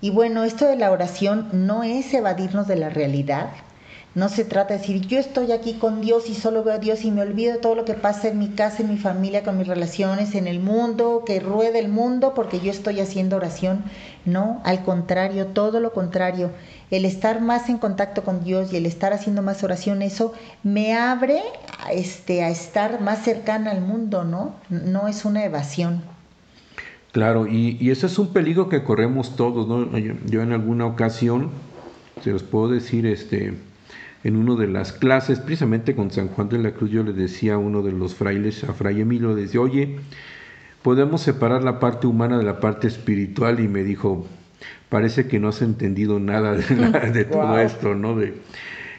[0.00, 3.50] Y bueno, esto de la oración no es evadirnos de la realidad.
[4.12, 7.04] No se trata de decir, yo estoy aquí con Dios y solo veo a Dios
[7.04, 9.56] y me olvido de todo lo que pasa en mi casa, en mi familia, con
[9.56, 13.84] mis relaciones, en el mundo, que ruede el mundo porque yo estoy haciendo oración.
[14.24, 16.50] No, al contrario, todo lo contrario.
[16.90, 20.32] El estar más en contacto con Dios y el estar haciendo más oración, eso
[20.64, 21.40] me abre
[21.78, 24.56] a, este, a estar más cercana al mundo, ¿no?
[24.70, 26.02] No es una evasión.
[27.12, 29.96] Claro, y, y ese es un peligro que corremos todos, ¿no?
[29.98, 31.50] Yo, en alguna ocasión,
[32.22, 33.54] se los puedo decir, este,
[34.22, 37.54] en una de las clases, precisamente con San Juan de la Cruz, yo le decía
[37.54, 39.96] a uno de los frailes, a Fray Emilio, le decía, oye,
[40.82, 44.26] podemos separar la parte humana de la parte espiritual, y me dijo,
[44.88, 48.16] parece que no has entendido nada de, todo esto, ¿no?
[48.16, 48.34] De,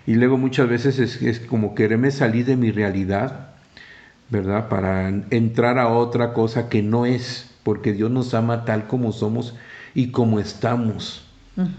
[0.08, 3.52] y luego muchas veces es, es como quererme salir de mi realidad,
[4.30, 4.70] ¿verdad?
[4.70, 9.56] Para entrar a otra cosa que no es porque Dios nos ama tal como somos
[9.94, 11.28] y como estamos,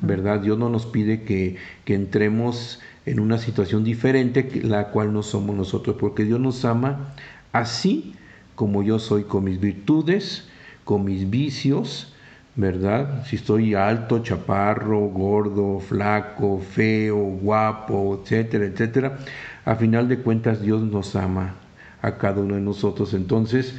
[0.00, 0.40] ¿verdad?
[0.40, 5.56] Dios no nos pide que, que, entremos en una situación diferente, la cual no somos
[5.56, 7.14] nosotros, porque Dios nos ama
[7.52, 8.14] así
[8.54, 10.48] como yo soy, con mis virtudes,
[10.84, 12.14] con mis vicios,
[12.54, 13.24] ¿verdad?
[13.26, 19.18] Si estoy alto, chaparro, gordo, flaco, feo, guapo, etcétera, etcétera,
[19.64, 21.54] a final de cuentas Dios nos ama
[22.02, 23.14] a cada uno de nosotros.
[23.14, 23.74] Entonces,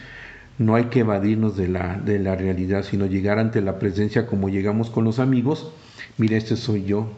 [0.58, 4.50] no hay que evadirnos de la, de la realidad, sino llegar ante la presencia como
[4.50, 5.72] llegamos con los amigos.
[6.18, 7.10] Mira, este soy yo.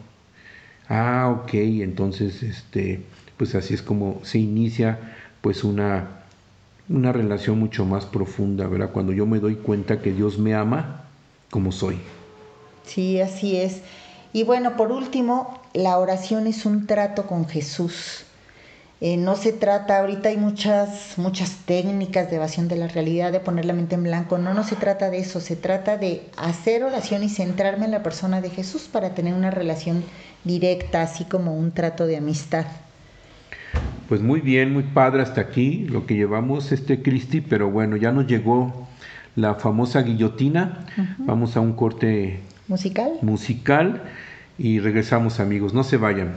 [0.88, 3.02] Ah, ok, entonces este,
[3.36, 4.98] pues así es como se inicia
[5.40, 6.22] pues una,
[6.88, 8.90] una relación mucho más profunda, ¿verdad?
[8.92, 11.04] Cuando yo me doy cuenta que Dios me ama
[11.50, 11.98] como soy.
[12.84, 13.82] Sí, así es.
[14.32, 18.25] Y bueno, por último, la oración es un trato con Jesús.
[19.02, 23.40] Eh, no se trata, ahorita hay muchas, muchas técnicas de evasión de la realidad, de
[23.40, 24.38] poner la mente en blanco.
[24.38, 28.02] No, no se trata de eso, se trata de hacer oración y centrarme en la
[28.02, 30.02] persona de Jesús para tener una relación
[30.44, 32.66] directa, así como un trato de amistad.
[34.08, 38.12] Pues muy bien, muy padre hasta aquí lo que llevamos este Cristi, pero bueno, ya
[38.12, 38.86] nos llegó
[39.34, 40.86] la famosa guillotina.
[41.18, 43.12] Vamos a un corte musical.
[43.20, 44.02] Musical
[44.56, 46.36] y regresamos amigos, no se vayan.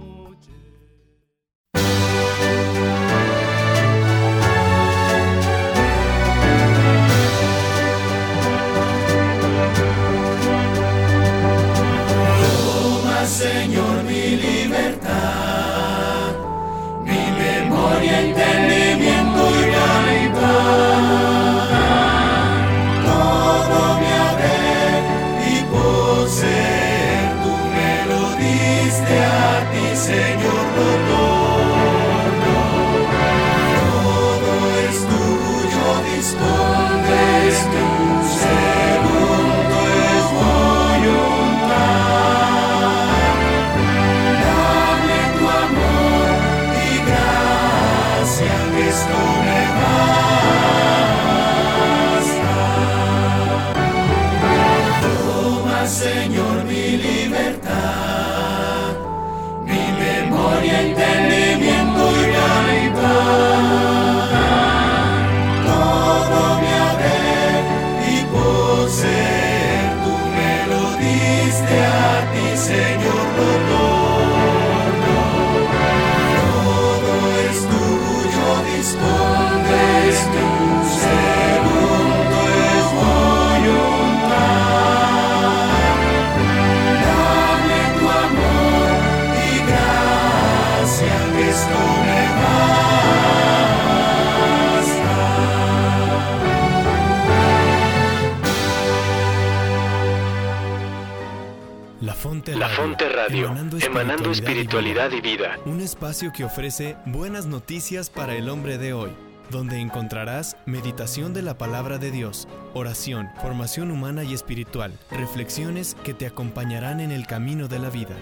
[105.65, 109.11] Un espacio que ofrece buenas noticias para el hombre de hoy,
[109.49, 116.13] donde encontrarás meditación de la palabra de Dios, oración, formación humana y espiritual, reflexiones que
[116.13, 118.15] te acompañarán en el camino de la vida.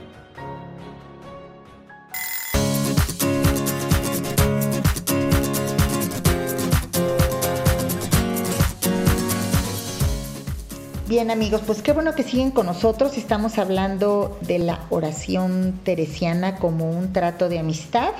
[11.09, 13.17] Bien amigos, pues qué bueno que siguen con nosotros.
[13.17, 18.11] Estamos hablando de la oración teresiana como un trato de amistad.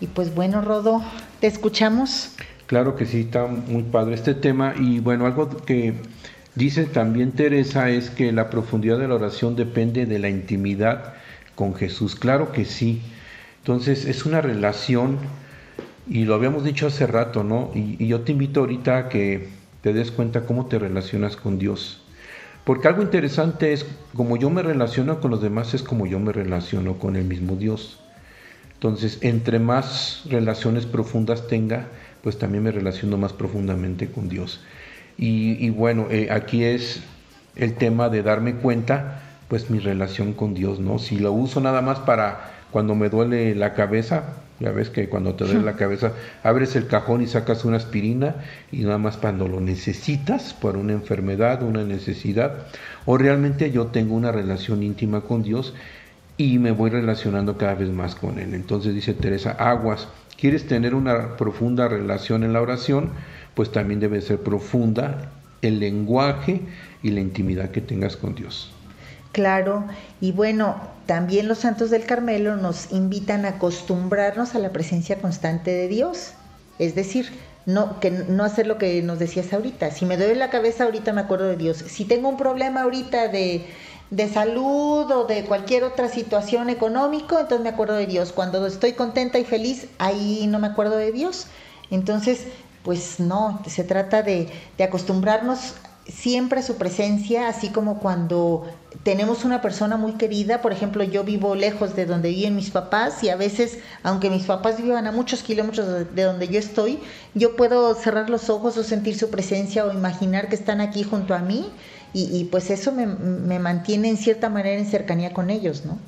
[0.00, 1.02] Y pues bueno, Rodo,
[1.40, 2.36] ¿te escuchamos?
[2.66, 4.72] Claro que sí, está muy padre este tema.
[4.78, 5.94] Y bueno, algo que
[6.54, 11.14] dice también Teresa es que la profundidad de la oración depende de la intimidad
[11.56, 12.14] con Jesús.
[12.14, 13.02] Claro que sí.
[13.62, 15.18] Entonces es una relación,
[16.08, 17.72] y lo habíamos dicho hace rato, ¿no?
[17.74, 19.48] Y, yo te invito ahorita a que
[19.80, 22.01] te des cuenta cómo te relacionas con Dios.
[22.64, 26.32] Porque algo interesante es, como yo me relaciono con los demás, es como yo me
[26.32, 27.98] relaciono con el mismo Dios.
[28.74, 31.88] Entonces, entre más relaciones profundas tenga,
[32.22, 34.60] pues también me relaciono más profundamente con Dios.
[35.18, 37.00] Y, bueno, eh, aquí es
[37.54, 40.98] el tema de darme cuenta, pues mi relación con Dios, ¿no?
[40.98, 44.24] Si lo uso nada más para cuando me duele la cabeza,
[44.58, 48.36] ya ves que cuando te duele la cabeza, abres el cajón y sacas una aspirina
[48.72, 52.66] y nada más cuando lo necesitas por una enfermedad, una necesidad,
[53.04, 55.74] o realmente yo tengo una relación íntima con Dios
[56.36, 58.54] y me voy relacionando cada vez más con Él.
[58.54, 60.08] Entonces dice Teresa, aguas,
[60.40, 63.10] ¿quieres tener una profunda relación en la oración?
[63.54, 65.30] Pues también debe ser profunda
[65.60, 66.62] el lenguaje
[67.02, 68.71] y la intimidad que tengas con Dios.
[69.32, 69.86] Claro,
[70.20, 75.70] y bueno, también los santos del Carmelo nos invitan a acostumbrarnos a la presencia constante
[75.70, 76.34] de Dios.
[76.78, 77.30] Es decir,
[77.64, 79.90] no, que no hacer lo que nos decías ahorita.
[79.90, 81.78] Si me duele la cabeza ahorita me acuerdo de Dios.
[81.78, 83.66] Si tengo un problema ahorita de,
[84.10, 88.32] de salud o de cualquier otra situación económico, entonces me acuerdo de Dios.
[88.32, 91.46] Cuando estoy contenta y feliz, ahí no me acuerdo de Dios.
[91.90, 92.48] Entonces,
[92.82, 95.74] pues no, se trata de, de acostumbrarnos
[96.06, 98.66] siempre su presencia, así como cuando
[99.04, 103.22] tenemos una persona muy querida, por ejemplo, yo vivo lejos de donde viven mis papás
[103.22, 106.98] y a veces, aunque mis papás vivan a muchos kilómetros de donde yo estoy,
[107.34, 111.34] yo puedo cerrar los ojos o sentir su presencia o imaginar que están aquí junto
[111.34, 111.66] a mí
[112.14, 115.98] y, pues eso me, me, mantiene en cierta manera en cercanía con ellos, ¿no?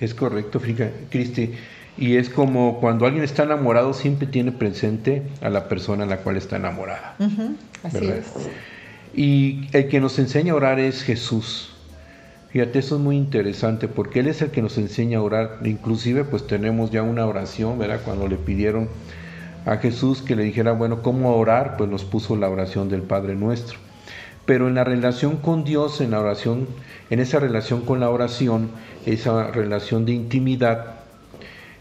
[0.00, 0.60] Es correcto,
[1.08, 1.52] Cristi.
[1.96, 6.16] Y es como cuando alguien está enamorado, siempre tiene presente a la persona a la
[6.18, 7.14] cual está enamorada.
[7.84, 8.26] así es.
[9.14, 11.70] Y el que nos enseña a orar es Jesús.
[12.50, 15.58] Fíjate, eso es muy interesante porque Él es el que nos enseña a orar.
[15.64, 18.00] Inclusive pues tenemos ya una oración, ¿verdad?
[18.04, 18.88] Cuando le pidieron
[19.66, 21.76] a Jesús que le dijera, bueno, ¿cómo orar?
[21.76, 23.78] Pues nos puso la oración del Padre Nuestro.
[24.46, 26.66] Pero en la relación con Dios, en la oración,
[27.10, 28.70] en esa relación con la oración,
[29.06, 31.00] esa relación de intimidad,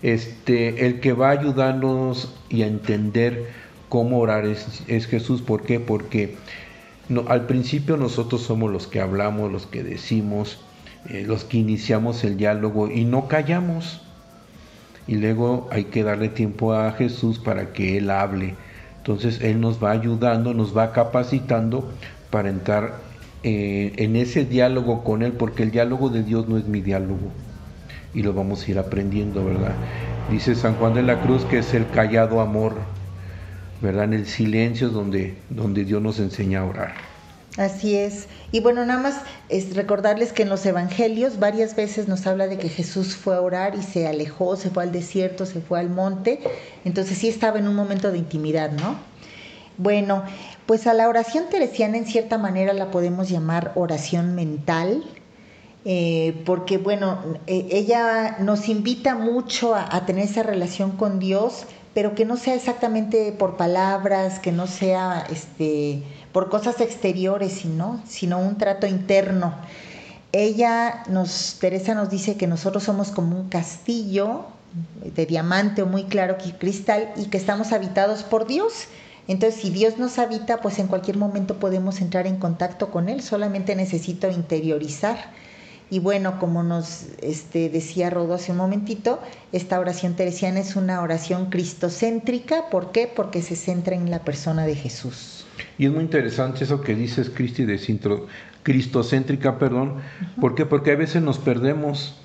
[0.02, 3.50] este, el que va a ayudarnos y a entender
[3.90, 5.42] cómo orar es, Jesús.
[5.42, 5.80] ¿Por qué?
[5.80, 6.36] Porque
[7.10, 10.60] no, al principio nosotros somos los que hablamos, los que decimos,
[11.10, 14.02] eh, los que iniciamos el diálogo y no callamos.
[15.08, 18.56] Y luego hay que darle tiempo a Jesús para que Él hable.
[18.98, 21.90] Entonces Él nos va ayudando, nos va capacitando
[22.30, 23.00] para entrar
[23.44, 27.32] eh, en ese diálogo con Él, porque el diálogo de Dios no es mi diálogo
[28.14, 29.74] y lo vamos a ir aprendiendo, ¿verdad?
[30.32, 32.76] Dice San Juan de la Cruz que es el callado amor,
[33.82, 34.06] ¿verdad?
[34.06, 36.94] En el silencio donde, donde Dios nos enseña a orar.
[37.58, 38.28] Así es.
[38.52, 42.58] Y bueno, nada más es recordarles que en los evangelios varias veces nos habla de
[42.58, 45.90] que Jesús fue a orar y se alejó, se fue al desierto, se fue al
[45.90, 46.40] monte.
[46.86, 48.96] Entonces sí estaba en un momento de intimidad, ¿no?
[49.78, 50.24] Bueno,
[50.66, 55.04] pues a la oración teresiana en cierta manera la podemos llamar oración mental,
[55.86, 62.16] eh, porque bueno, e, ella nos invita mucho a, tener esa relación con Dios, pero
[62.16, 68.40] que no sea exactamente por palabras, que no sea este, por cosas exteriores, sino, sino
[68.40, 69.54] un trato interno.
[70.32, 74.46] Ella nos, Teresa nos dice que nosotros somos como un castillo
[75.04, 78.86] de diamante o muy claro cristal y que estamos habitados por Dios.
[79.28, 83.22] Entonces, si Dios nos habita, pues en cualquier momento podemos entrar en contacto con Él,
[83.22, 85.32] solamente necesito interiorizar
[85.90, 89.20] y bueno, como nos este, decía Rodo hace un momentito,
[89.52, 92.70] esta oración teresiana es una oración cristocéntrica.
[92.70, 93.12] ¿Por qué?
[93.14, 95.46] Porque se centra en la persona de Jesús.
[95.78, 97.80] Y es muy interesante eso que dices, Cristi, de
[98.64, 99.96] cristocéntrica, perdón.
[100.40, 100.66] ¿Por qué?
[100.66, 102.16] Porque a veces nos perdemos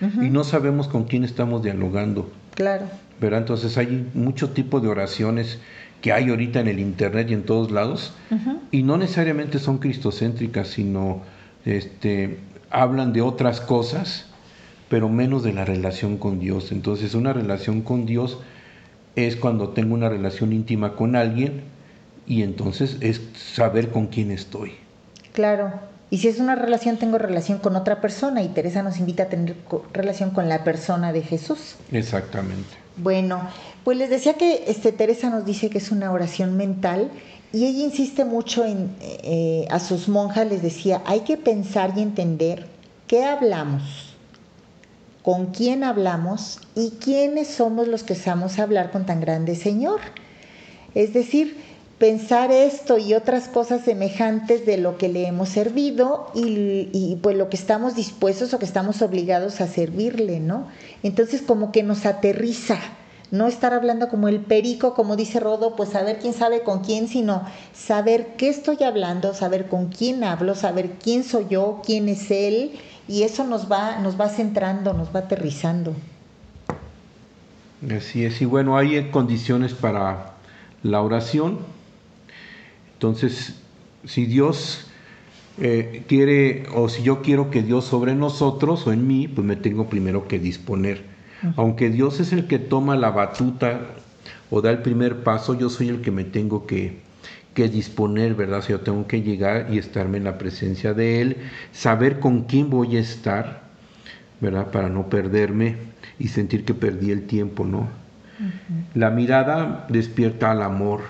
[0.00, 2.30] y no sabemos con quién estamos dialogando.
[2.54, 2.86] Claro.
[3.20, 3.40] ¿verdad?
[3.40, 5.58] Entonces hay mucho tipo de oraciones
[6.00, 8.14] que hay ahorita en el Internet y en todos lados,
[8.70, 11.22] y no necesariamente son cristocéntricas, sino
[11.64, 12.38] este,
[12.70, 14.26] hablan de otras cosas,
[14.88, 16.72] pero menos de la relación con Dios.
[16.72, 18.38] Entonces una relación con Dios
[19.16, 21.62] es cuando tengo una relación íntima con alguien
[22.26, 24.72] y entonces es saber con quién estoy.
[25.32, 25.72] Claro.
[26.10, 29.26] Y si es una relación, tengo relación con otra persona y Teresa nos invita a
[29.26, 29.56] tener
[29.92, 31.76] relación con la persona de Jesús.
[31.92, 32.68] Exactamente.
[32.96, 33.42] Bueno,
[33.84, 37.10] pues les decía que este, Teresa nos dice que es una oración mental
[37.52, 42.02] y ella insiste mucho en, eh, a sus monjas les decía, hay que pensar y
[42.02, 42.66] entender
[43.06, 44.14] qué hablamos,
[45.22, 50.00] con quién hablamos y quiénes somos los que estamos a hablar con tan grande Señor.
[50.94, 51.56] Es decir,
[51.98, 57.36] pensar esto y otras cosas semejantes de lo que le hemos servido y, y, pues
[57.36, 60.68] lo que estamos dispuestos o que estamos obligados a servirle, ¿no?
[61.02, 62.78] Entonces como que nos aterriza
[63.30, 67.08] no estar hablando como el perico, como dice Rodo, pues saber quién sabe con quién,
[67.08, 72.30] sino saber qué estoy hablando, saber con quién hablo, saber quién soy yo, quién es
[72.30, 72.72] él,
[73.06, 75.94] y eso nos va, nos va centrando, nos va aterrizando.
[77.96, 80.34] Así es, y bueno, hay condiciones para
[80.82, 81.58] la oración.
[82.94, 83.54] Entonces,
[84.04, 84.86] si Dios
[85.60, 89.56] eh, quiere, o si yo quiero que Dios sobre nosotros o en mí, pues me
[89.56, 91.17] tengo primero que disponer
[91.56, 93.80] aunque Dios es el que toma la batuta
[94.50, 97.06] o da el primer paso, yo soy el que me tengo que,
[97.54, 98.62] disponer, ¿verdad?
[98.64, 101.36] O yo tengo que llegar y estarme en la presencia de Él,
[101.72, 103.62] saber con quién voy a estar,
[104.40, 104.70] ¿verdad?
[104.70, 105.74] Para no perderme
[106.20, 107.88] y sentir que perdí el tiempo, ¿no?
[108.94, 111.00] La mirada despierta al amor.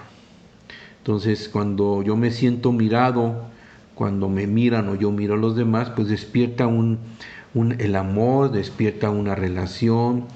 [0.98, 3.44] Entonces, cuando yo me siento mirado,
[3.94, 6.98] cuando me miran o yo miro a los demás, pues despierta un,
[7.78, 10.26] el amor, despierta una relación,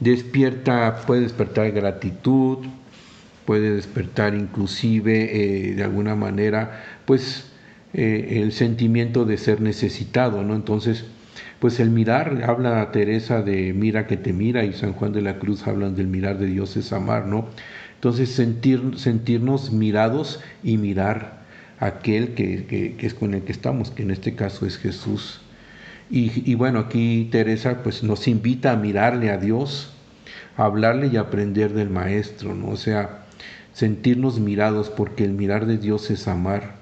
[0.00, 2.58] despierta, puede despertar gratitud,
[3.44, 7.50] puede despertar inclusive eh, de alguna manera, pues
[7.92, 10.54] eh, el sentimiento de ser necesitado, ¿no?
[10.54, 11.04] Entonces,
[11.58, 15.38] pues el mirar, habla Teresa de mira que te mira y San Juan de la
[15.38, 17.48] Cruz hablan del mirar de Dios es amar, ¿no?
[17.96, 21.40] Entonces sentir, sentirnos mirados y mirar
[21.80, 25.40] aquel que, que, que es con el que estamos, que en este caso es Jesús.
[26.12, 29.92] Y, bueno, aquí Teresa pues nos invita a mirarle a Dios,
[30.56, 32.70] a hablarle y aprender del Maestro, ¿no?
[32.70, 33.26] O sea,
[33.72, 36.74] sentirnos mirados porque el mirar de Dios es amar.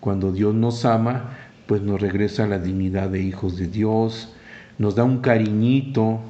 [0.00, 4.34] Cuando Dios nos ama, pues nos regresa la dignidad de hijos de Dios,
[4.78, 6.20] nos da un cariñito,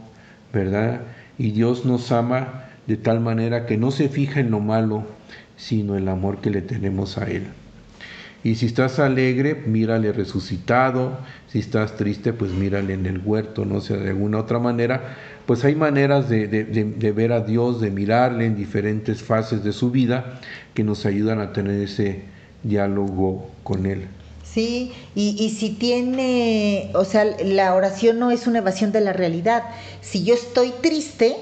[0.53, 1.01] ¿verdad?
[1.39, 5.07] Y Dios nos ama de tal manera que no se fija en lo malo,
[5.57, 7.47] sino el amor que le tenemos a Él.
[8.45, 11.19] Y si estás alegre, mírale resucitado.
[11.49, 15.17] Si estás triste, pues mírale en el huerto, no sé, de alguna otra manera.
[15.47, 19.91] Pues hay maneras de, de, ver a Dios, de mirarle en diferentes fases de su
[19.91, 20.41] vida
[20.75, 22.23] que nos ayudan a tener ese
[22.63, 24.09] diálogo con Él.
[24.43, 29.15] Sí, y, y, si tiene, o sea, la oración no es una evasión de la
[29.15, 29.65] realidad.
[30.03, 31.35] Si yo estoy triste,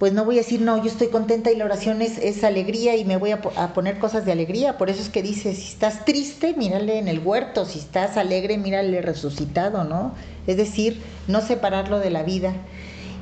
[0.00, 2.96] pues no voy a decir, no, yo estoy contenta y la oración es, es alegría
[2.96, 3.42] y me voy a,
[3.74, 4.78] poner cosas de alegría.
[4.78, 8.56] Por eso es que dice, si estás triste, mírale en el huerto, si estás alegre,
[8.56, 10.14] mírale resucitado, ¿no?
[10.46, 12.54] Es decir, no separarlo de la vida.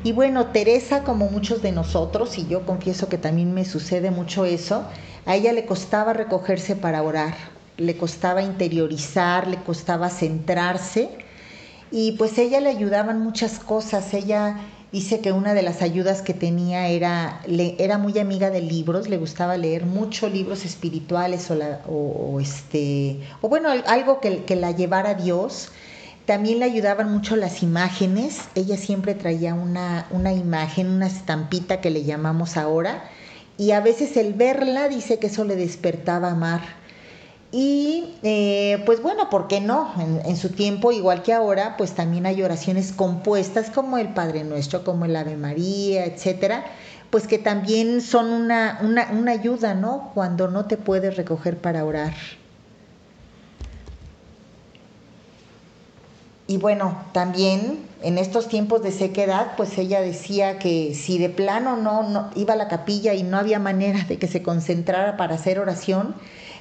[0.04, 4.44] Y bueno, Teresa, como muchos de nosotros, y yo confieso que también me sucede mucho
[4.44, 4.84] eso,
[5.26, 7.34] a ella le costaba recogerse para orar,
[7.76, 11.08] le costaba interiorizar, le costaba centrarse,
[11.90, 14.60] y pues ella le ayudaban muchas cosas, ella
[14.90, 19.18] Dice que una de las ayudas que tenía era, era muy amiga de libros, le
[19.18, 25.14] gustaba leer muchos libros espirituales o, este, o bueno, algo que, que, la llevara a
[25.14, 25.70] Dios.
[26.24, 28.40] También le ayudaban mucho las imágenes.
[28.54, 33.10] Ella siempre traía una, una imagen, una estampita que le llamamos ahora.
[33.58, 36.62] Y a veces el verla dice que eso le despertaba amar
[37.50, 39.92] y eh, pues bueno, ¿por qué no?
[40.24, 44.84] En, su tiempo, igual que ahora, pues también hay oraciones compuestas como el Padre Nuestro,
[44.84, 46.66] como el Ave María, etcétera,
[47.10, 50.10] pues que también son una, una, una ayuda, ¿no?
[50.14, 52.12] Cuando no te puedes recoger para orar.
[56.46, 61.76] Y bueno, también en estos tiempos de sequedad, pues ella decía que si de plano
[61.76, 65.34] no, no iba a la capilla y no había manera de que se concentrara para
[65.34, 66.14] hacer oración,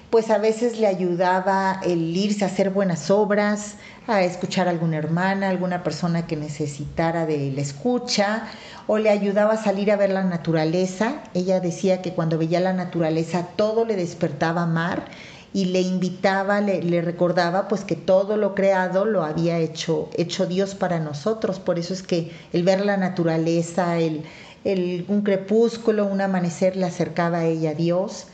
[0.09, 3.75] pues a veces le ayudaba el irse a hacer buenas obras,
[4.07, 8.47] a escuchar a alguna hermana, alguna persona que necesitara de la escucha,
[8.87, 11.23] o le ayudaba a salir a ver la naturaleza.
[11.33, 15.05] Ella decía que cuando veía la naturaleza todo le despertaba amar
[15.53, 20.73] y le invitaba, le, recordaba pues que todo lo creado lo había hecho, hecho Dios
[20.73, 21.59] para nosotros.
[21.59, 24.23] Por eso es que el ver la naturaleza, el,
[24.63, 28.27] el, un crepúsculo, un amanecer le acercaba a ella a Dios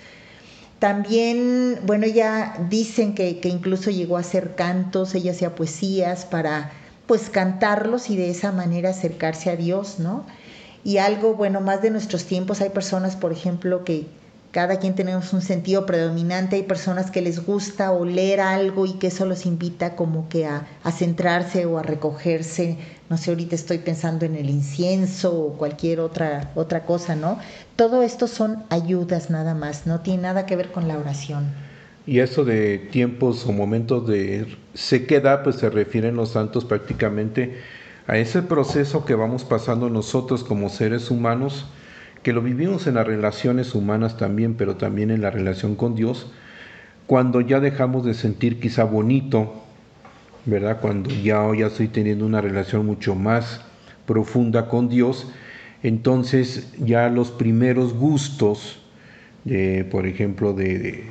[0.83, 6.73] también, bueno, ya dicen que, incluso llegó a hacer cantos, ella hacía poesías para
[7.05, 10.25] pues cantarlos y de esa manera acercarse a Dios, ¿no?
[10.83, 14.07] Y algo, bueno, más de nuestros tiempos, hay personas, por ejemplo, que
[14.53, 19.07] cada quien tenemos un sentido predominante, hay personas que les gusta oler algo y que
[19.07, 22.77] eso los invita como que a, a centrarse o a recogerse
[23.13, 27.37] no sé, ahorita estoy pensando en el incienso o cualquier otra, otra cosa, ¿no?
[27.75, 31.45] Todo esto son ayudas nada más, no tiene nada que ver con la oración.
[32.07, 37.59] Y eso de tiempos o momentos de sequedad, pues se refieren los santos prácticamente
[38.07, 41.67] a ese proceso que vamos pasando nosotros como seres humanos,
[42.23, 46.31] que lo vivimos en las relaciones humanas también, pero también en la relación con Dios,
[47.05, 49.63] cuando ya dejamos de sentir quizá bonito
[50.45, 50.79] ¿verdad?
[50.81, 53.61] Cuando ya, ya estoy teniendo una relación mucho más
[54.05, 55.31] profunda con Dios,
[55.83, 58.81] entonces ya los primeros gustos,
[59.45, 61.05] de, por ejemplo, de,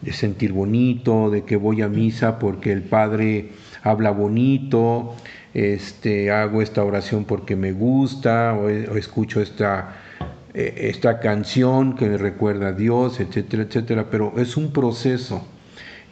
[0.00, 3.50] de, sentir bonito, de que voy a misa porque el Padre
[3.82, 5.14] habla bonito,
[5.54, 9.96] este, hago esta oración porque me gusta, o, escucho esta,
[10.54, 15.46] eh, esta canción que me recuerda a Dios, etcétera, etcétera, pero es un proceso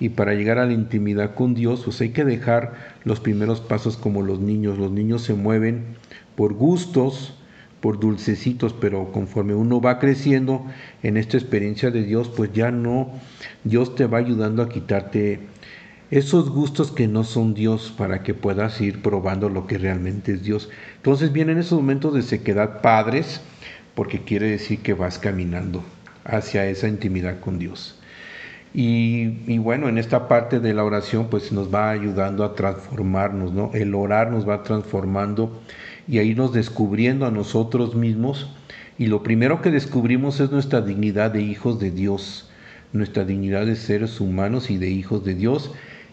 [0.01, 2.73] y para llegar a la intimidad con Dios, pues hay que dejar
[3.05, 4.79] los primeros pasos como los niños.
[4.79, 5.85] Los niños se mueven
[6.37, 7.35] por gustos,
[7.83, 10.65] por dulcecitos, pero conforme uno va creciendo
[11.03, 13.11] en esta experiencia de Dios, pues ya no,
[13.65, 15.41] Dios te va ayudando a quitarte
[16.11, 20.43] esos gustos que no son Dios para que puedas ir probando lo que realmente es
[20.43, 20.71] Dios.
[20.97, 23.43] Entonces vienen esos momentos de sequedad padres,
[24.01, 25.85] porque quiere decir que vas caminando
[26.25, 27.99] hacia esa intimidad con Dios.
[28.73, 33.71] Y, bueno, en esta parte de la oración pues nos va ayudando a transformarnos, ¿no?
[33.75, 35.61] El orar nos va transformando
[36.09, 38.49] y a irnos descubriendo a nosotros mismos.
[38.97, 42.49] Y lo primero que descubrimos es nuestra dignidad de hijos de Dios,
[42.95, 45.73] nuestra dignidad de seres humanos y de hijos de Dios,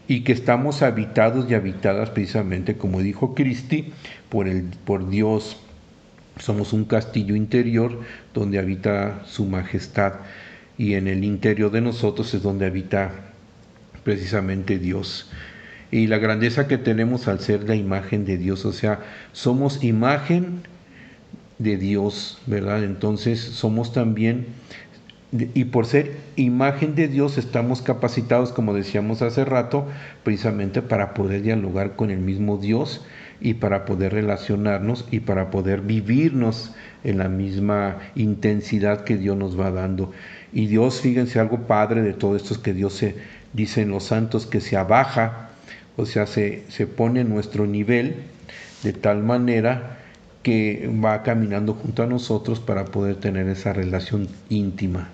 [0.10, 3.94] y que estamos habitados y habitadas precisamente, como dijo Cristi,
[4.28, 5.62] por, el, por Dios.
[6.40, 8.02] Somos un castillo interior
[8.34, 10.14] donde habita su majestad
[10.78, 13.12] y en el interior de nosotros es donde habita
[14.04, 15.30] precisamente Dios.
[15.90, 19.00] y la grandeza que tenemos al ser la imagen de Dios, o sea,
[19.32, 20.64] somos imagen
[21.60, 22.84] de Dios, ¿verdad?
[22.84, 24.48] Entonces somos también,
[25.32, 29.88] y por ser imagen de Dios estamos capacitados, como decíamos hace rato,
[30.24, 33.06] precisamente para poder dialogar con el mismo Dios
[33.40, 36.74] y para poder relacionarnos y para poder vivirnos
[37.04, 40.12] en la misma intensidad que Dios nos va dando.
[40.54, 43.16] Y Dios, fíjense, algo padre de todo esto es que Dios se,
[43.54, 45.50] dice en los santos, que se abaja,
[45.96, 48.16] o sea, se, se pone en nuestro nivel
[48.84, 49.98] de tal manera
[50.44, 55.10] que va caminando junto a nosotros para poder tener esa relación íntima.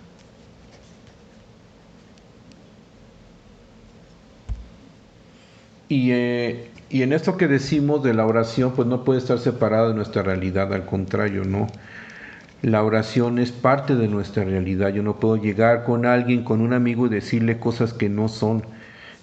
[5.90, 9.88] Y, eh, y, en esto que decimos de la oración, pues no puede estar separada
[9.88, 11.66] de nuestra realidad, al contrario, ¿no?
[12.62, 14.90] La oración es parte de nuestra realidad.
[14.90, 18.64] Yo no puedo llegar con alguien, con un amigo y decirle cosas que no son,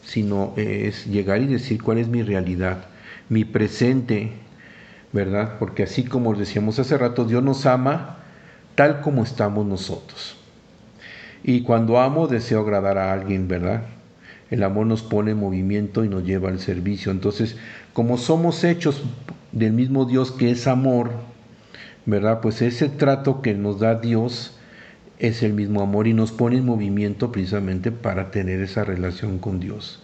[0.04, 2.86] sino es llegar y decir cuál es mi realidad,
[3.28, 4.32] mi presente,
[5.12, 5.54] ¿verdad?
[5.60, 8.16] Porque así como decíamos hace rato, Dios nos ama
[8.74, 10.36] tal como estamos nosotros.
[11.44, 13.82] Y cuando amo, deseo agradar a alguien, ¿verdad?
[14.50, 17.12] El amor nos pone en movimiento y nos lleva al servicio.
[17.12, 17.56] Entonces,
[17.92, 19.02] como somos hechos
[19.52, 21.10] del mismo Dios que es amor,
[22.06, 22.40] ¿verdad?
[22.40, 24.56] Pues ese trato que nos da Dios
[25.18, 29.60] es el mismo amor y nos pone en movimiento precisamente para tener esa relación con
[29.60, 30.02] Dios.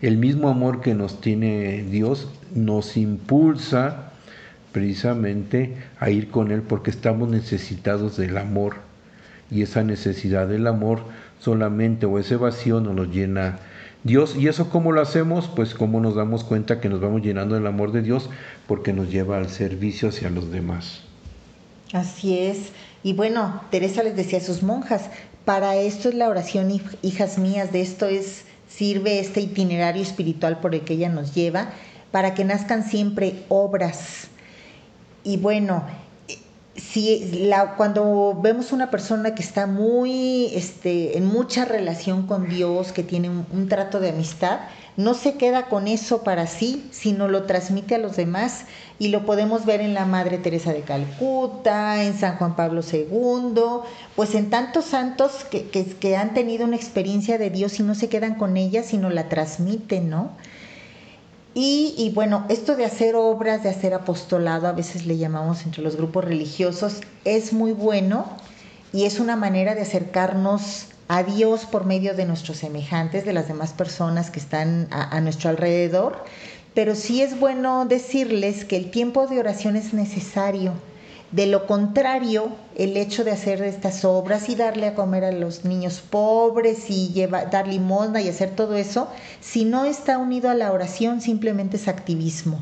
[0.00, 4.12] El mismo amor que nos tiene Dios nos impulsa
[4.72, 8.76] precisamente a ir con Él porque estamos necesitados del amor
[9.50, 11.00] y esa necesidad del amor
[11.38, 13.58] solamente o ese vacío nos llena
[14.04, 14.36] Dios.
[14.36, 15.48] ¿Y eso cómo lo hacemos?
[15.54, 18.30] Pues cómo nos damos cuenta que nos vamos llenando del amor de Dios
[18.66, 21.02] porque nos lleva al servicio hacia los demás.
[21.92, 22.70] Así es.
[23.02, 25.10] Y bueno, Teresa les decía a sus monjas,
[25.44, 26.72] para esto es la oración,
[27.02, 31.70] hijas mías, de esto es sirve este itinerario espiritual por el que ella nos lleva,
[32.10, 34.28] para que nazcan siempre obras.
[35.24, 35.84] Y bueno,
[36.76, 42.92] si la, cuando vemos una persona que está muy este, en mucha relación con Dios,
[42.92, 44.60] que tiene un trato de amistad,
[44.96, 48.64] no se queda con eso para sí, sino lo transmite a los demás
[48.98, 53.62] y lo podemos ver en la Madre Teresa de Calcuta, en San Juan Pablo II,
[54.14, 58.08] pues en tantos santos que, que, han tenido una experiencia de Dios y no se
[58.08, 60.32] quedan con ella, sino la transmiten, ¿no?
[61.54, 65.96] Y, bueno, esto de hacer obras, de hacer apostolado, a veces le llamamos entre los
[65.96, 68.24] grupos religiosos, es muy bueno
[68.92, 73.48] y es una manera de acercarnos a Dios por medio de nuestros semejantes, de las
[73.48, 76.24] demás personas que están a, nuestro alrededor,
[76.74, 80.72] pero sí es bueno decirles que el tiempo de oración es necesario.
[81.32, 85.64] De lo contrario, el hecho de hacer estas obras y darle a comer a los
[85.64, 89.08] niños pobres y llevar, dar limosna y hacer todo eso,
[89.40, 92.60] si no está unido a la oración, simplemente es activismo.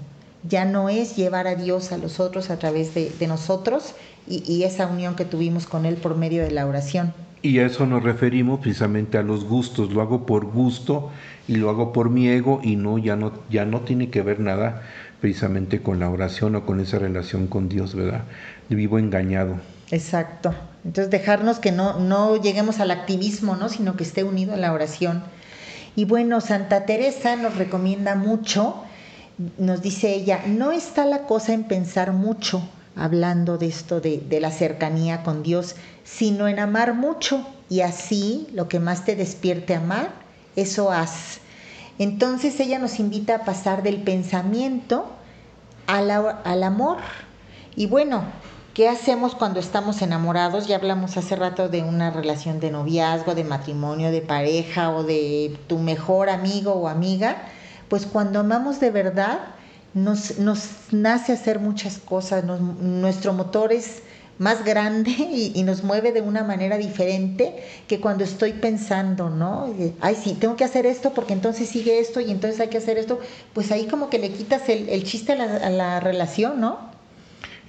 [0.48, 3.94] Ya no es llevar a Dios a los otros a través de, nosotros
[4.26, 7.12] y esa unión que tuvimos con Él por medio de la oración.
[7.42, 9.92] Y a eso nos referimos precisamente a los gustos.
[9.92, 11.10] Lo hago por gusto
[11.48, 14.40] y lo hago por mi ego y no ya no ya no tiene que ver
[14.40, 14.82] nada
[15.22, 18.24] precisamente con la oración o con esa relación con Dios, ¿verdad?
[18.70, 19.60] Vivo engañado.
[19.90, 20.54] Exacto.
[20.84, 23.68] Entonces dejarnos que no no lleguemos al activismo, ¿no?
[23.68, 25.22] Sino que esté unido a la oración.
[25.96, 28.82] Y bueno, Santa Teresa nos recomienda mucho,
[29.58, 32.62] nos dice ella, no está la cosa en pensar mucho,
[32.94, 38.46] hablando de esto de, de la cercanía con Dios, sino en amar mucho y así
[38.52, 40.10] lo que más te despierte amar,
[40.56, 41.40] eso haz.
[41.98, 45.10] Entonces ella nos invita a pasar del pensamiento
[45.86, 46.98] al, al amor.
[47.76, 48.24] Y bueno,
[48.74, 50.66] ¿qué hacemos cuando estamos enamorados?
[50.66, 55.56] Ya hablamos hace rato de una relación de noviazgo, de matrimonio, de pareja o de
[55.66, 57.36] tu mejor amigo o amiga.
[57.88, 59.40] Pues cuando amamos de verdad,
[59.94, 64.02] nos, nos nace hacer muchas cosas, nuestro motor es
[64.38, 65.10] más grande
[65.54, 69.74] y, nos mueve de una manera diferente que cuando estoy pensando, ¿no?
[70.00, 72.96] Ay, sí, tengo que hacer esto porque entonces sigue esto y entonces hay que hacer
[72.96, 73.20] esto.
[73.52, 76.89] Pues ahí como que le quitas el, chiste a la, a la relación, ¿no?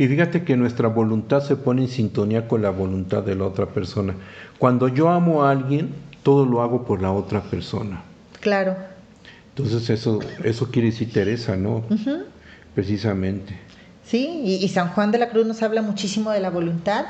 [0.01, 3.67] Y fíjate que nuestra voluntad se pone en sintonía con la voluntad de la otra
[3.67, 4.15] persona.
[4.57, 5.93] Cuando yo amo a alguien,
[6.23, 8.01] todo lo hago por la otra persona.
[8.39, 8.75] Claro.
[9.49, 11.83] Entonces eso, eso quiere decir Teresa, ¿no?
[12.73, 13.55] Precisamente.
[14.03, 17.05] Sí, y, San Juan de la Cruz nos habla muchísimo de la voluntad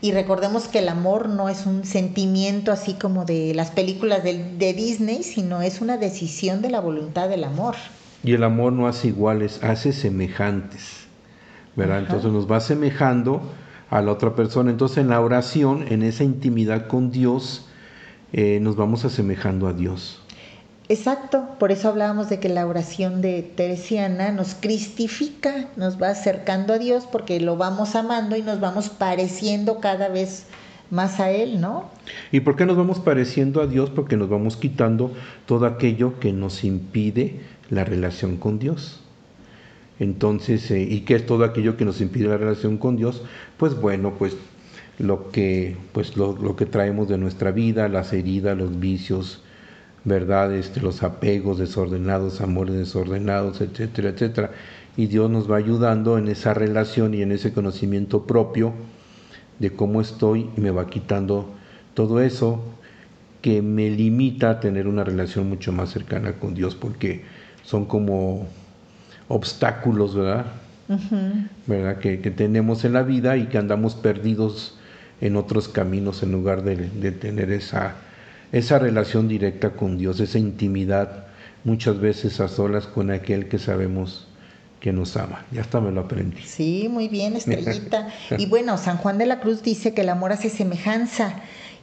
[0.00, 4.72] y recordemos que el amor no es un sentimiento así como de las películas de,
[4.72, 7.74] Disney, sino es una decisión de la voluntad del amor.
[8.22, 11.05] Y el amor no hace iguales, hace semejantes,
[11.76, 12.00] ¿verdad?
[12.00, 13.42] Entonces nos va semejando
[13.90, 14.70] a la otra persona.
[14.70, 17.66] Entonces en la oración, en esa intimidad con Dios,
[18.32, 20.22] eh, nos vamos asemejando a Dios.
[20.88, 26.74] Exacto, por eso hablábamos de que la oración de Teresiana nos cristifica, nos va acercando
[26.74, 30.46] a Dios porque lo vamos amando y nos vamos pareciendo cada vez
[30.90, 31.90] más a Él, ¿no?
[32.30, 33.90] ¿Y por qué nos vamos pareciendo a Dios?
[33.90, 35.12] Porque nos vamos quitando
[35.46, 39.02] todo aquello que nos impide la relación con Dios.
[39.98, 43.22] Entonces, eh, ¿y qué es todo aquello que nos impide la relación con Dios?
[43.56, 44.36] Pues bueno, pues
[44.98, 49.42] lo que, pues lo, lo que traemos de nuestra vida, las heridas, los vicios,
[50.04, 50.54] ¿verdad?
[50.54, 54.50] Este, los apegos desordenados, amores desordenados, etcétera, etcétera.
[54.96, 58.72] Y Dios nos va ayudando en esa relación y en ese conocimiento propio
[59.58, 61.54] de cómo estoy y me va quitando
[61.94, 62.62] todo eso
[63.42, 67.22] que me limita a tener una relación mucho más cercana con Dios, porque
[67.62, 68.46] son como
[69.28, 70.46] obstáculos, ¿verdad?
[71.66, 71.98] ¿verdad?
[71.98, 74.76] Que, tenemos en la vida y que andamos perdidos
[75.20, 77.96] en otros caminos en lugar de, de tener esa
[78.52, 81.26] esa relación directa con Dios, esa intimidad,
[81.64, 84.26] muchas veces a solas con aquel que sabemos
[84.80, 85.44] que nos ama.
[85.50, 86.40] Ya hasta me lo aprendí.
[86.42, 88.08] Sí, muy bien, estrellita.
[88.38, 91.34] y bueno, San Juan de la Cruz dice que el amor hace semejanza.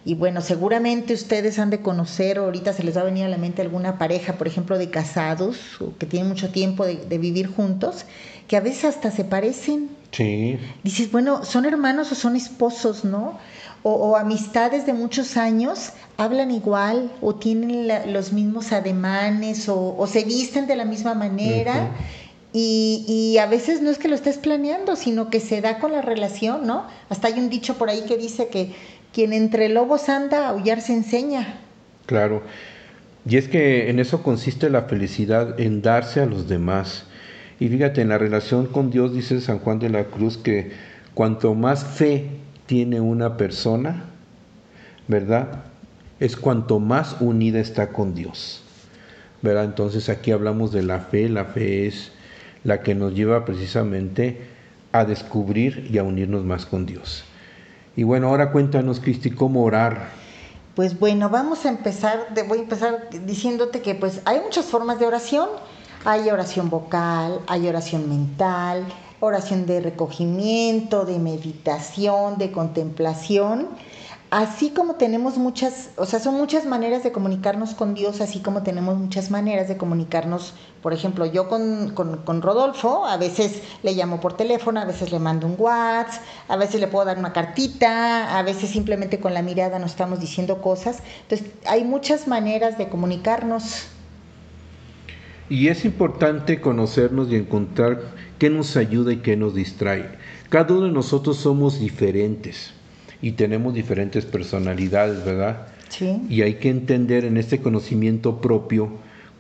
[0.06, 3.38] Y bueno, seguramente ustedes han de conocer, ahorita se les va a venir a la
[3.38, 7.48] mente alguna pareja, por ejemplo, de casados, o que tienen mucho tiempo de, de vivir
[7.48, 8.06] juntos,
[8.48, 9.90] que a veces hasta se parecen.
[10.12, 10.58] Sí.
[10.84, 13.40] Dices, bueno, son hermanos o son esposos, ¿no?
[13.84, 20.68] o, amistades de muchos años hablan igual o tienen los mismos ademanes o, se visten
[20.68, 21.92] de la misma manera.
[22.54, 25.92] y, y, a veces no es que lo estés planeando, sino que se da con
[25.92, 26.86] la relación, ¿no?
[27.10, 28.74] Hasta hay un dicho por ahí que dice que
[29.14, 31.60] quien entre lobos anda, aullar se enseña.
[32.06, 32.42] Claro.
[33.26, 37.06] Y es que en eso consiste la felicidad, en darse a los demás.
[37.60, 40.72] Y fíjate, en la relación con Dios dice San Juan de la Cruz que
[41.14, 42.28] cuanto más fe
[42.66, 44.06] tiene una persona,
[45.08, 45.64] ¿verdad?
[46.20, 48.64] Es cuanto más unida está con Dios,
[49.42, 49.66] ¿verdad?
[49.66, 52.12] Entonces aquí hablamos de la fe, la fe es
[52.64, 54.42] la que nos lleva precisamente
[54.92, 57.26] a descubrir y a unirnos más con Dios.
[57.96, 60.10] Y bueno, ahora cuéntanos, Cristi, cómo orar.
[60.76, 65.06] Pues bueno, vamos a empezar, voy a empezar diciéndote que pues hay muchas formas de
[65.06, 65.50] oración.
[66.06, 68.86] Hay oración vocal, hay oración mental,
[69.22, 73.70] oración de recogimiento, de meditación, de contemplación.
[74.36, 78.64] Así como tenemos muchas, o sea, son muchas maneras de comunicarnos con Dios, así como
[78.64, 84.20] tenemos muchas maneras de comunicarnos, por ejemplo, yo con, con, Rodolfo, a veces le llamo
[84.20, 88.36] por teléfono, a veces le mando un WhatsApp, a veces le puedo dar una cartita,
[88.36, 91.04] a veces simplemente con la mirada nos estamos diciendo cosas.
[91.30, 93.86] Entonces, hay muchas maneras de comunicarnos.
[95.48, 98.02] Y es importante conocernos y encontrar
[98.40, 100.18] qué nos ayuda y qué nos distrae.
[100.50, 102.74] Cada uno de nosotros somos diferentes
[103.24, 105.70] y tenemos diferentes personalidades, ¿verdad?
[105.90, 106.22] Sí.
[106.30, 108.92] Y hay que entender en este conocimiento propio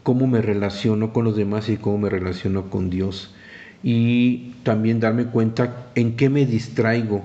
[0.02, 3.36] cómo me relaciono con los demás y cómo me relaciono con Dios.
[3.84, 7.22] Y también darme cuenta en qué me distraigo.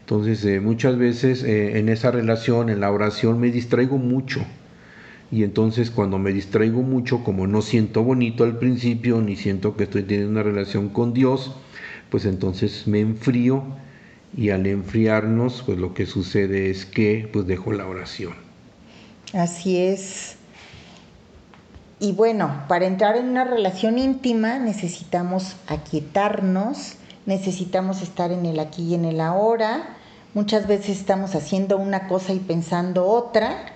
[0.00, 4.44] Entonces, eh, muchas veces eh, en esa relación, en la oración, me distraigo mucho
[5.32, 9.84] y entonces cuando me distraigo mucho, como no siento bonito al principio, ni siento que
[9.84, 11.56] estoy teniendo una relación con Dios,
[12.10, 13.64] pues entonces me enfrío
[14.36, 18.34] y al enfriarnos, pues lo que sucede es que pues dejo la oración.
[19.32, 20.36] Así es.
[22.00, 26.94] Y bueno, para entrar en una relación íntima necesitamos aquietarnos,
[27.26, 29.96] necesitamos estar en el aquí y en el ahora.
[30.34, 33.72] Muchas veces estamos haciendo una cosa y pensando otra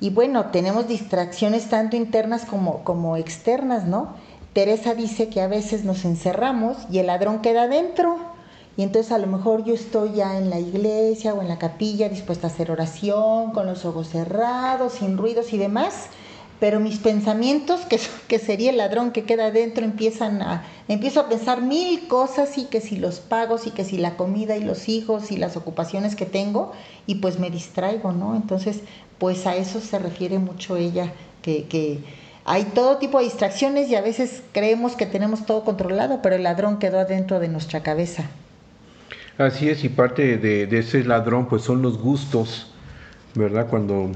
[0.00, 4.14] y bueno, tenemos distracciones tanto internas como, como externas, ¿no?
[4.54, 8.18] Teresa dice que a veces nos encerramos y el ladrón queda dentro.
[8.80, 12.08] Y entonces a lo mejor yo estoy ya en la iglesia o en la capilla
[12.08, 16.06] dispuesta a hacer oración, con los ojos cerrados, sin ruidos y demás,
[16.60, 21.28] pero mis pensamientos, que, que sería el ladrón que queda dentro, empiezan a, empiezo a
[21.28, 24.88] pensar mil cosas y que si los pagos y que si la comida y los
[24.88, 26.72] hijos y las ocupaciones que tengo
[27.06, 28.34] y pues me distraigo, ¿no?
[28.34, 28.80] Entonces
[29.18, 31.12] pues a eso se refiere mucho ella,
[31.42, 31.98] que,
[32.46, 36.44] hay todo tipo de distracciones y a veces creemos que tenemos todo controlado, pero el
[36.44, 38.30] ladrón quedó adentro de nuestra cabeza.
[39.40, 42.70] Así es, y parte de, ese ladrón pues son los gustos,
[43.34, 43.68] ¿verdad?
[43.68, 44.12] Cuando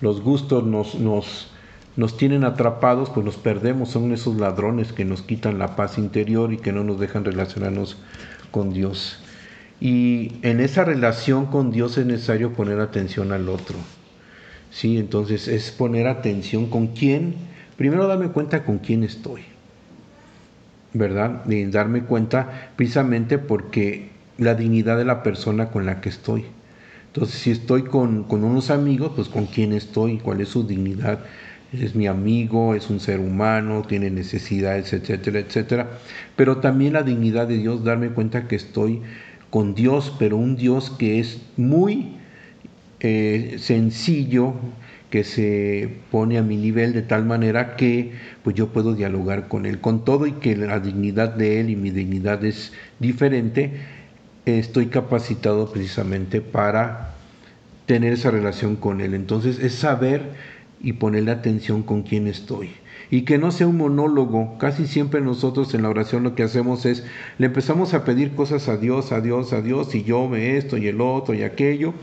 [0.00, 1.50] los gustos nos, nos,
[1.96, 6.52] nos tienen atrapados, pues nos perdemos, son esos ladrones que nos quitan la paz interior
[6.52, 7.96] y que no nos dejan relacionarnos
[8.52, 9.18] con Dios.
[9.80, 13.78] Y en esa relación con Dios es necesario poner atención al otro.
[14.70, 14.96] ¿sí?
[14.96, 17.34] Entonces es poner atención con quién,
[17.76, 19.42] primero darme cuenta con quién estoy,
[20.92, 21.44] ¿verdad?
[21.48, 26.44] Y darme cuenta precisamente porque la dignidad de la persona con la que estoy.
[27.06, 31.20] Entonces, si estoy con, unos amigos, pues con quién estoy, cuál es su dignidad.
[31.72, 35.90] es mi amigo, es un ser humano, tiene necesidades, etcétera, etcétera.
[36.36, 39.02] Pero también la dignidad de Dios, darme cuenta que estoy
[39.50, 42.16] con Dios, pero un Dios que es muy
[43.00, 44.54] eh, sencillo,
[45.10, 48.12] que se pone a mi nivel de tal manera que
[48.42, 51.76] pues yo puedo dialogar con él con todo y que la dignidad de él y
[51.76, 53.72] mi dignidad es diferente,
[54.46, 57.14] estoy capacitado precisamente para
[57.86, 59.14] tener esa relación con él.
[59.14, 60.32] Entonces es saber
[60.80, 62.70] y ponerle atención con quién estoy.
[63.10, 64.56] Y que no sea un monólogo.
[64.58, 67.04] Casi siempre nosotros en la oración lo que hacemos es,
[67.38, 70.78] le empezamos a pedir cosas a Dios, a Dios, a Dios, y yo me esto
[70.78, 71.94] y el otro y aquello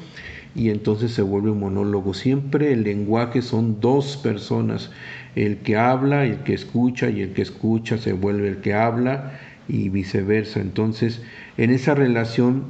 [0.55, 2.13] y entonces se vuelve un monólogo.
[2.13, 4.91] Siempre el lenguaje son dos personas,
[5.35, 9.39] el que habla, el que escucha y el que escucha se vuelve el que habla
[9.67, 10.59] y viceversa.
[10.59, 11.21] Entonces,
[11.63, 12.63] en esa relación,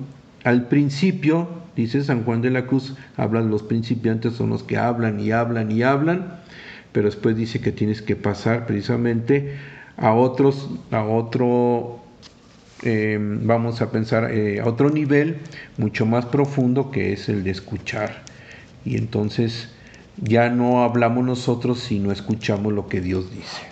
[0.44, 5.20] al principio, dice San Juan de la Cruz, hablan los principiantes son los que hablan
[5.20, 6.40] y hablan y hablan,
[6.92, 9.58] pero después dice que tienes que pasar precisamente
[9.98, 12.00] a otros, a otro
[12.82, 15.40] Em, vamos a pensar eh, a otro nivel
[15.78, 18.24] mucho más profundo que es el de escuchar.
[18.86, 19.70] Y entonces
[20.22, 23.64] ya no hablamos nosotros sino escuchamos lo que Dios dice.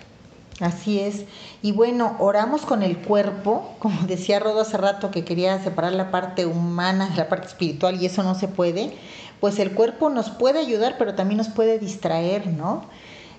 [0.60, 1.24] Así es.
[1.60, 6.10] Y bueno, oramos con el cuerpo, como decía Rodo hace rato que quería separar la
[6.10, 8.94] parte humana de la parte espiritual y eso no se puede,
[9.40, 12.84] pues el cuerpo nos puede ayudar, pero también nos puede distraer, ¿no?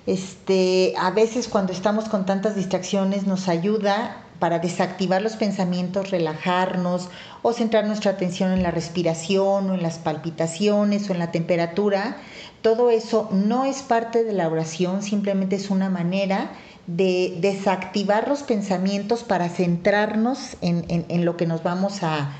[0.05, 7.09] Este, a veces cuando estamos con tantas distracciones nos ayuda para desactivar los pensamientos, relajarnos
[7.41, 12.17] o centrar nuestra atención en la respiración o en las palpitaciones o en la temperatura.
[12.61, 16.51] Todo eso no es parte de la oración, simplemente es una manera
[16.95, 22.33] de desactivar los pensamientos para centrarnos en, lo que nos vamos a,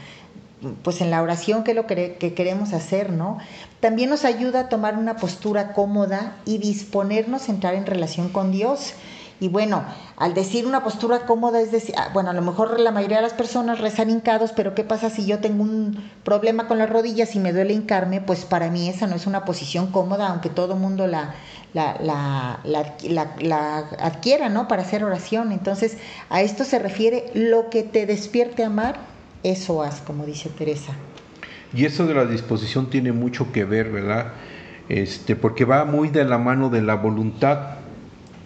[0.81, 3.37] pues en la oración, que lo que, que, queremos hacer, ¿no?
[3.79, 8.51] También nos ayuda a tomar una postura cómoda y disponernos a entrar en relación con
[8.51, 8.93] Dios.
[9.41, 9.85] Y bueno,
[10.17, 13.23] al decir una postura cómoda, es decir, ah, bueno, a lo mejor la mayoría de
[13.23, 17.35] las personas rezan hincados, pero ¿qué pasa si yo tengo un problema con las rodillas
[17.35, 18.19] y me duele hincarme?
[18.19, 21.35] Pues para mí esa no es una posición cómoda, aunque todo mundo la,
[21.73, 24.67] la, la, la, la adquiera, ¿no?
[24.67, 25.53] Para hacer oración.
[25.53, 25.97] Entonces,
[26.29, 28.97] a esto se refiere lo que te despierte a amar,
[29.43, 30.93] eso haz, como dice Teresa.
[31.73, 34.33] Y eso de la disposición tiene mucho que ver, ¿verdad?
[34.89, 37.78] Este, porque va muy de la mano de la voluntad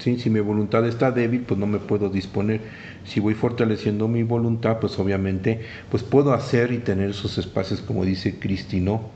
[0.04, 2.62] si mi voluntad está débil, pues no me puedo disponer.
[3.06, 8.06] Si voy fortaleciendo mi voluntad, pues obviamente pues puedo hacer y tener esos espacios como
[8.06, 9.10] dice Cristi, ¿no?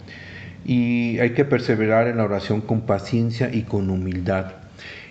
[0.66, 4.54] Y hay que perseverar en la oración con paciencia y con humildad.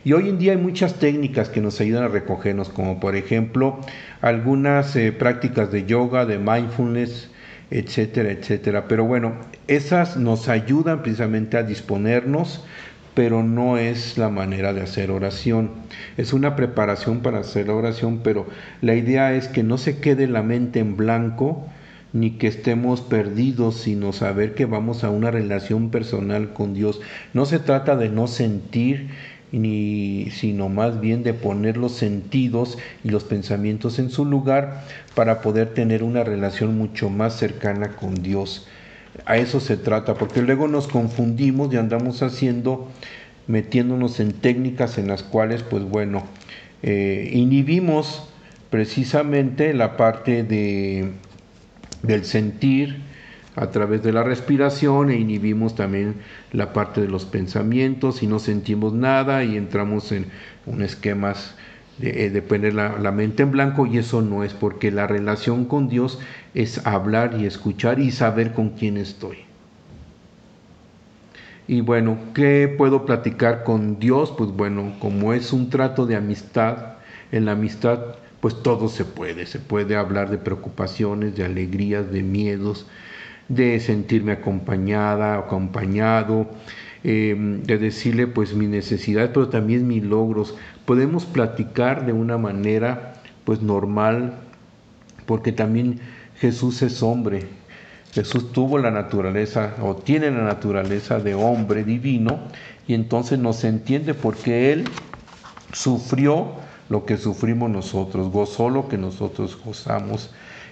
[0.04, 3.80] Y hoy en día hay muchas técnicas que nos ayudan a recogernos, como por ejemplo
[4.20, 7.30] algunas eh, prácticas de yoga, de mindfulness,
[7.70, 8.86] etcétera, etcétera.
[8.88, 9.34] Pero bueno,
[9.66, 12.64] esas nos ayudan precisamente a disponernos
[13.16, 15.70] pero no es la manera de hacer oración.
[16.18, 18.46] Es una preparación para hacer la oración, pero
[18.82, 21.66] la idea es que no se quede la mente en blanco,
[22.12, 27.00] ni que estemos perdidos, sino saber que vamos a una relación personal con Dios.
[27.32, 29.08] No se trata de no sentir,
[29.50, 35.40] ni, sino más bien de poner los sentidos y los pensamientos en su lugar para
[35.40, 38.68] poder tener una relación mucho más cercana con Dios
[39.24, 42.88] a eso se trata, porque luego nos confundimos y andamos haciendo,
[43.46, 46.24] metiéndonos en técnicas en las cuales, pues bueno,
[46.82, 48.28] eh, inhibimos
[48.70, 51.12] precisamente la parte de,
[52.02, 53.00] del sentir
[53.54, 56.16] a través de la respiración e inhibimos también
[56.52, 60.26] la parte de los pensamientos y no sentimos nada y entramos en
[60.66, 61.54] un esquemas
[61.98, 65.64] de, de poner la, la, mente en blanco y eso no es porque la relación
[65.64, 66.18] con Dios
[66.56, 69.36] es hablar y escuchar y saber con quién estoy.
[71.68, 74.32] Y bueno, ¿qué puedo platicar con Dios?
[74.36, 76.94] Pues bueno, como es un trato de amistad,
[77.30, 82.22] en la amistad pues todo se puede, se puede hablar de preocupaciones, de alegrías, de
[82.22, 82.86] miedos,
[83.48, 86.48] de sentirme acompañada, acompañado,
[87.04, 90.56] em, de decirle pues mi necesidad, pero también mis logros.
[90.86, 94.38] Podemos platicar de una manera pues normal,
[95.26, 96.00] porque también
[96.40, 97.46] Jesús es hombre.
[98.12, 102.40] Jesús tuvo la naturaleza o tiene la naturaleza de hombre divino
[102.86, 104.84] y entonces nos entiende porque Él
[105.72, 106.52] sufrió
[106.88, 110.30] lo que sufrimos nosotros, gozó lo que nosotros gozamos.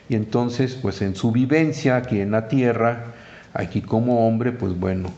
[0.08, 3.14] Y entonces, pues en su vivencia aquí en la tierra,
[3.52, 5.08] aquí como hombre, pues bueno,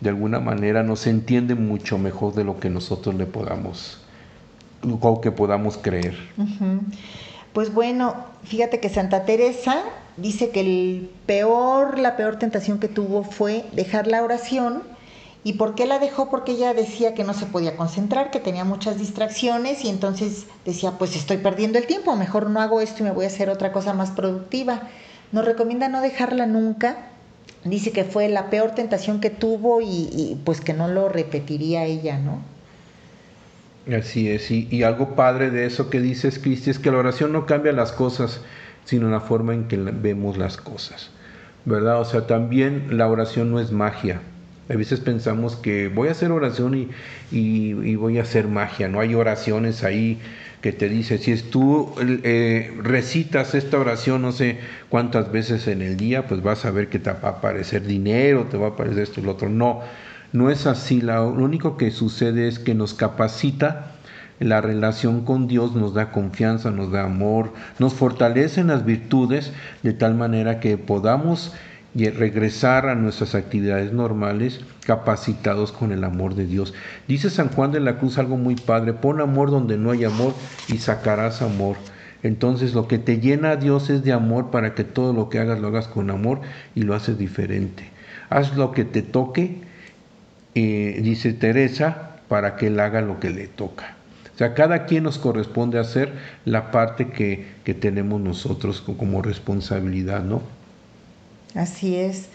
[0.00, 4.00] de alguna manera nos entiende mucho mejor de lo que nosotros le podamos,
[5.00, 6.14] o que podamos creer.
[7.58, 9.82] Pues bueno, fíjate que Santa Teresa
[10.16, 14.84] dice que el peor, la peor tentación que tuvo fue dejar la oración
[15.42, 16.30] ¿Y por qué la dejó?
[16.30, 20.92] Porque ella decía que no se podía concentrar, que tenía muchas distracciones y entonces decía,
[20.98, 23.72] pues estoy perdiendo el tiempo, mejor no hago esto y me voy a hacer otra
[23.72, 24.82] cosa más productiva.
[25.32, 27.08] Nos recomienda no dejarla nunca.
[27.64, 32.18] Dice que fue la peor tentación que tuvo y, pues que no lo repetiría ella,
[32.18, 32.38] ¿no?
[33.96, 37.46] Así es, y, algo padre de eso que dices, Cristi, es que la oración no
[37.46, 38.42] cambia las cosas,
[38.84, 41.10] sino la forma en que vemos las cosas,
[41.64, 42.00] ¿verdad?
[42.00, 44.20] O sea, también la oración no es magia,
[44.68, 46.88] a veces pensamos que voy a hacer oración y,
[47.30, 50.18] y, voy a hacer magia, no hay oraciones ahí
[50.60, 54.58] que te dice, si es tú eh, recitas esta oración no sé
[54.90, 58.46] cuántas veces en el día, pues vas a ver que te va a aparecer dinero,
[58.50, 59.48] te va a aparecer esto y lo otro.
[59.48, 59.82] No,
[60.32, 61.00] no es así.
[61.00, 63.92] lo único que sucede es que nos capacita
[64.40, 69.52] la relación con Dios nos da confianza, nos da amor, nos fortalece en las virtudes
[69.82, 71.52] de tal manera que podamos
[71.94, 76.74] regresar a nuestras actividades normales capacitados con el amor de Dios.
[77.08, 80.34] Dice San Juan de la Cruz algo muy padre, pon amor donde no hay amor
[80.68, 81.76] y sacarás amor.
[82.22, 85.40] Entonces lo que te llena a Dios es de amor para que todo lo que
[85.40, 86.40] hagas lo hagas con amor
[86.74, 87.90] y lo haces diferente.
[88.30, 89.62] Haz lo que te toque,
[90.58, 93.94] eh, dice Teresa, para que él haga lo que le toca.
[94.34, 96.12] O sea, cada quien nos corresponde hacer
[96.44, 100.42] la parte que, que tenemos nosotros como responsabilidad, ¿no?
[101.54, 102.28] Así es.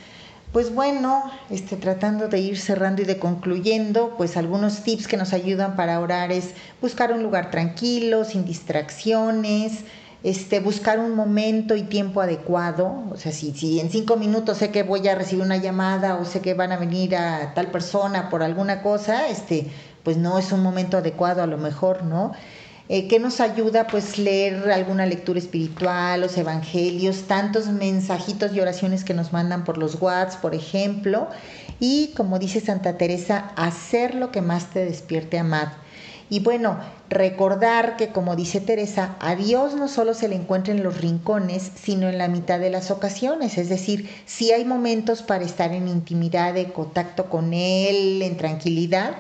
[0.54, 5.34] Pues bueno, este, tratando de ir cerrando y de concluyendo, pues algunos tips que nos
[5.34, 9.84] ayudan para orar es buscar un lugar tranquilo, sin distracciones,
[10.24, 13.04] este, buscar un momento y tiempo adecuado.
[13.12, 16.26] O sea, si, si en cinco minutos sé que voy a recibir una llamada o
[16.26, 19.68] sé que van a venir a tal persona por alguna cosa, este,
[20.04, 22.32] pues no es un momento adecuado a lo mejor, ¿no?
[22.90, 29.04] eh, que nos ayuda pues leer alguna lectura espiritual, los evangelios, tantos mensajitos y oraciones
[29.04, 31.28] que nos mandan por los WhatsApp, por ejemplo,
[31.80, 35.70] y como dice Santa Teresa, hacer lo que más te despierte amad.
[36.34, 36.80] Y bueno,
[37.10, 41.72] recordar que como dice Teresa, a Dios no solo se le encuentra en los rincones,
[41.76, 43.60] sino en la mitad de las ocasiones.
[43.60, 49.18] Es decir, si hay momentos para estar en intimidad, de contacto con Él, en tranquilidad,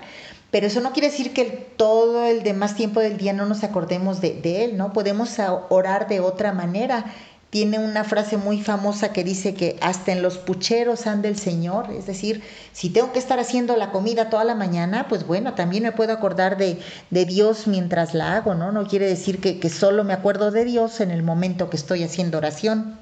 [0.49, 4.19] pero eso no quiere decir que todo el demás tiempo del día no nos acordemos
[4.19, 4.91] de, Él, ¿no?
[4.91, 5.37] Podemos
[5.69, 7.13] orar de otra manera.
[7.53, 11.91] Tiene una frase muy famosa que dice que hasta en los pucheros anda el Señor,
[11.91, 12.41] es decir,
[12.71, 16.13] si tengo que estar haciendo la comida toda la mañana, pues bueno, también me puedo
[16.13, 16.79] acordar de,
[17.11, 18.71] Dios mientras la hago, ¿no?
[18.71, 22.01] No quiere decir que, que solo me acuerdo de Dios en el momento que estoy
[22.01, 22.95] haciendo oración.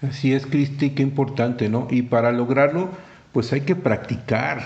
[0.00, 1.86] Así es, Cristi, qué importante, ¿no?
[1.90, 2.88] Y para lograrlo,
[3.34, 4.64] pues hay que practicar,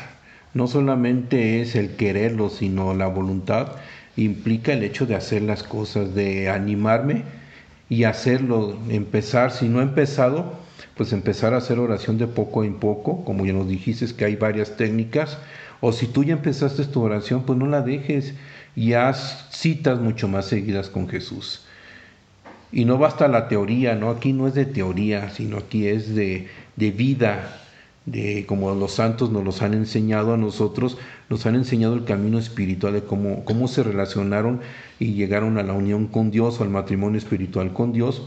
[0.54, 3.72] no solamente es el quererlo, sino la voluntad,
[4.16, 7.24] implica el hecho de hacer las cosas, de animarme
[7.88, 10.58] y hacerlo, empezar, si no he empezado,
[10.96, 14.36] pues empezar a hacer oración de poco en poco, como ya nos dijiste que hay
[14.36, 15.38] varias técnicas,
[15.80, 18.34] o si tú ya empezaste tu oración, pues no la dejes
[18.74, 21.64] y haz citas mucho más seguidas con Jesús.
[22.70, 24.10] Y no basta la teoría, ¿no?
[24.10, 27.62] Aquí no es de teoría, sino aquí es de, de vida,
[28.10, 30.98] de como los santos nos los han enseñado a nosotros,
[31.28, 34.60] nos han enseñado el camino espiritual de cómo, cómo se relacionaron
[34.98, 38.22] y llegaron a la unión con Dios o al matrimonio espiritual con Dios,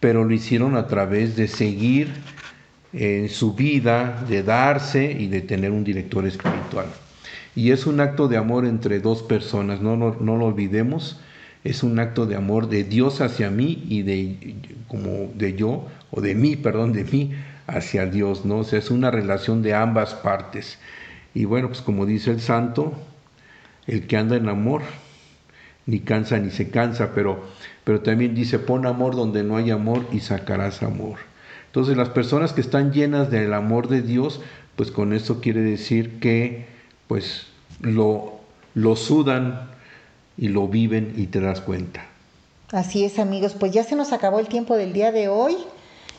[0.00, 2.08] pero lo hicieron a través de seguir
[2.92, 6.86] en su vida, de darse y de tener un director espiritual.
[7.54, 11.20] Y es un acto de amor entre dos personas, no, no, no lo olvidemos,
[11.64, 14.56] es un acto de amor de Dios hacia mí y de
[14.88, 17.32] como de yo o de mí, perdón, de mí
[17.66, 18.58] hacia Dios, ¿no?
[18.58, 20.78] O sea, es una relación de ambas partes.
[21.34, 22.92] Y bueno, pues como dice el santo,
[23.86, 24.82] el que anda en amor
[25.86, 27.44] ni cansa ni se cansa, pero,
[27.84, 31.18] pero también dice, pon amor donde no hay amor y sacarás amor.
[31.66, 34.40] Entonces las personas que están llenas del amor de Dios,
[34.76, 36.66] pues con eso quiere decir que
[37.08, 37.46] pues
[37.80, 38.40] lo,
[38.74, 39.70] lo sudan
[40.36, 42.06] y lo viven y te das cuenta.
[42.70, 45.56] Así es amigos, pues ya se nos acabó el tiempo del día de hoy.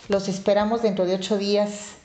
[0.09, 1.95] Los esperamos dentro de ocho días.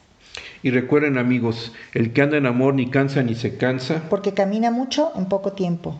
[0.62, 4.02] Y recuerden amigos, el que anda en amor ni cansa ni se cansa.
[4.08, 5.98] Porque camina mucho en poco tiempo.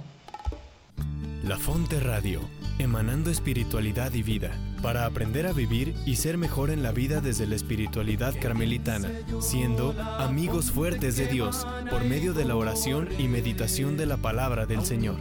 [1.44, 2.40] La Fonte Radio,
[2.78, 4.50] emanando espiritualidad y vida,
[4.82, 9.94] para aprender a vivir y ser mejor en la vida desde la espiritualidad carmelitana, siendo
[10.18, 14.84] amigos fuertes de Dios por medio de la oración y meditación de la palabra del
[14.84, 15.16] Señor.